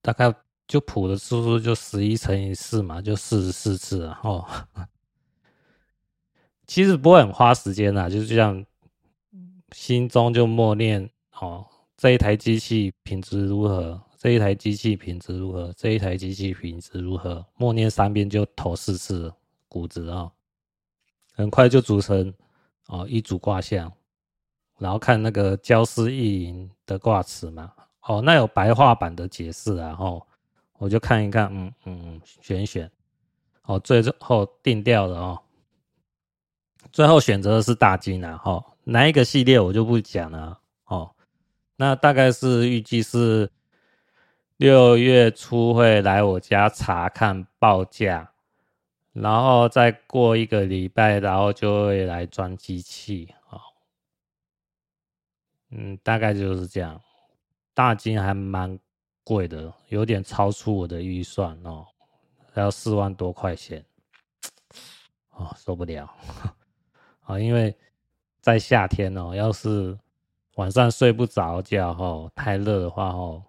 [0.00, 0.34] 大概
[0.66, 4.48] 就谱的次数就十一乘以四嘛，就四十四次啊哦，
[6.66, 8.64] 其实不会很花时间啊，就是这样，
[9.72, 11.66] 心中就默念哦，
[11.96, 14.00] 这一台机器品质如何？
[14.18, 15.72] 这一台机器品质如何？
[15.76, 17.44] 这一台机器品质如何？
[17.56, 19.32] 默念三遍就投四次
[19.68, 20.30] 谷子啊，
[21.34, 22.32] 很快就组成
[22.88, 23.90] 哦一组卦象，
[24.78, 27.72] 然后看那个交四易银的卦辞嘛。
[28.02, 30.24] 哦，那有白话版的解释啊，哦，
[30.78, 32.90] 我就看一看，嗯嗯，选一选，
[33.64, 35.42] 哦，最后定调了哦，
[36.92, 40.58] 最后选择的是大金啊，哦，哪一个系列我就不讲了，
[41.76, 43.50] 那大概是预计是。
[44.58, 48.32] 六月初会来我家查看报价，
[49.12, 53.60] 然后再过一个礼拜，然后就会来装机器啊
[55.68, 56.98] 嗯，大概就是这样。
[57.74, 58.78] 大金还蛮
[59.22, 61.86] 贵的，有点超出我的预算哦，
[62.54, 63.84] 要四万多块钱，
[65.32, 66.10] 哦，受不了
[67.24, 67.36] 啊！
[67.38, 67.76] 因为
[68.40, 69.98] 在夏天哦，要是
[70.56, 73.42] 晚上睡不着觉哦，太热的话哦，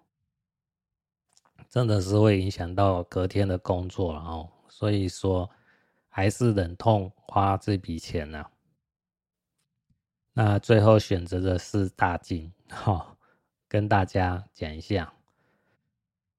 [1.68, 4.48] 真的是会影响到隔天的工作了哦。
[4.68, 5.48] 所以说，
[6.08, 8.44] 还是忍痛花这笔钱呢、
[10.34, 13.16] 那最后选择的是大金， 哈，
[13.66, 15.10] 跟大家讲一下。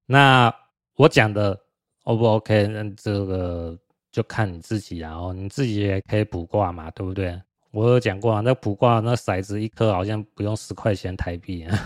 [0.06, 0.54] 那
[0.96, 1.60] 我讲的
[2.04, 2.68] O 不 OK？
[2.68, 3.78] 那这个
[4.12, 7.42] 就看你自己啊，哦，你自己也可以卜卦嘛，对不对？
[7.72, 11.78] 我有讲过啊，那卜卦那骰子一颗好像不用十块钱台币啊，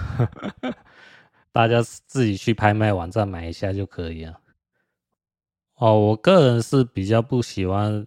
[1.52, 4.40] 大家自己去拍卖网站买一下就可以了。
[5.76, 8.06] 哦，我个人是比较不喜欢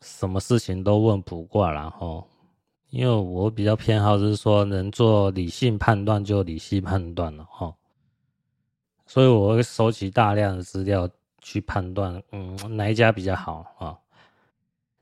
[0.00, 2.26] 什么事情都问卜卦，然后。
[2.90, 7.74] 因为我比较偏好就是说，能做理性判断就理性判断了哈，
[9.04, 11.06] 所以我会收集大量的资料
[11.42, 13.98] 去判断，嗯，哪一家比较好啊？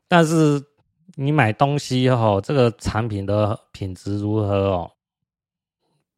[0.09, 0.61] 但是
[1.19, 4.93] 你买东西后，这个产品的品质如何哦？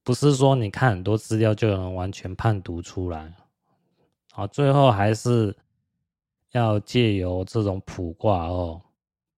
[0.03, 3.33] 不是说你看很多资料就能完全判读出来，
[4.33, 5.57] 啊，最后还是
[6.51, 8.83] 要借由这种普卦哦，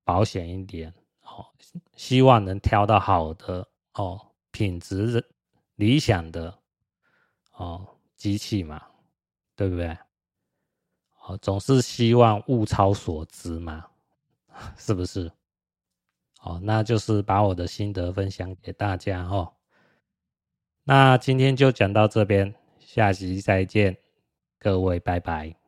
[0.03, 1.45] 保险一点哦。
[1.95, 4.19] 希望能挑到好的哦，
[4.53, 5.23] 品质
[5.75, 6.59] 理想的
[7.53, 8.83] 哦机器嘛，
[9.55, 9.95] 对不对？
[11.27, 13.85] 哦，总是希望物超所值嘛，
[14.79, 15.31] 是不是？
[16.43, 19.53] 哦，那就是把我的心得分享给大家哦。
[20.85, 23.97] 那今天就讲到这边，下集再见，
[24.59, 25.60] 各位拜拜。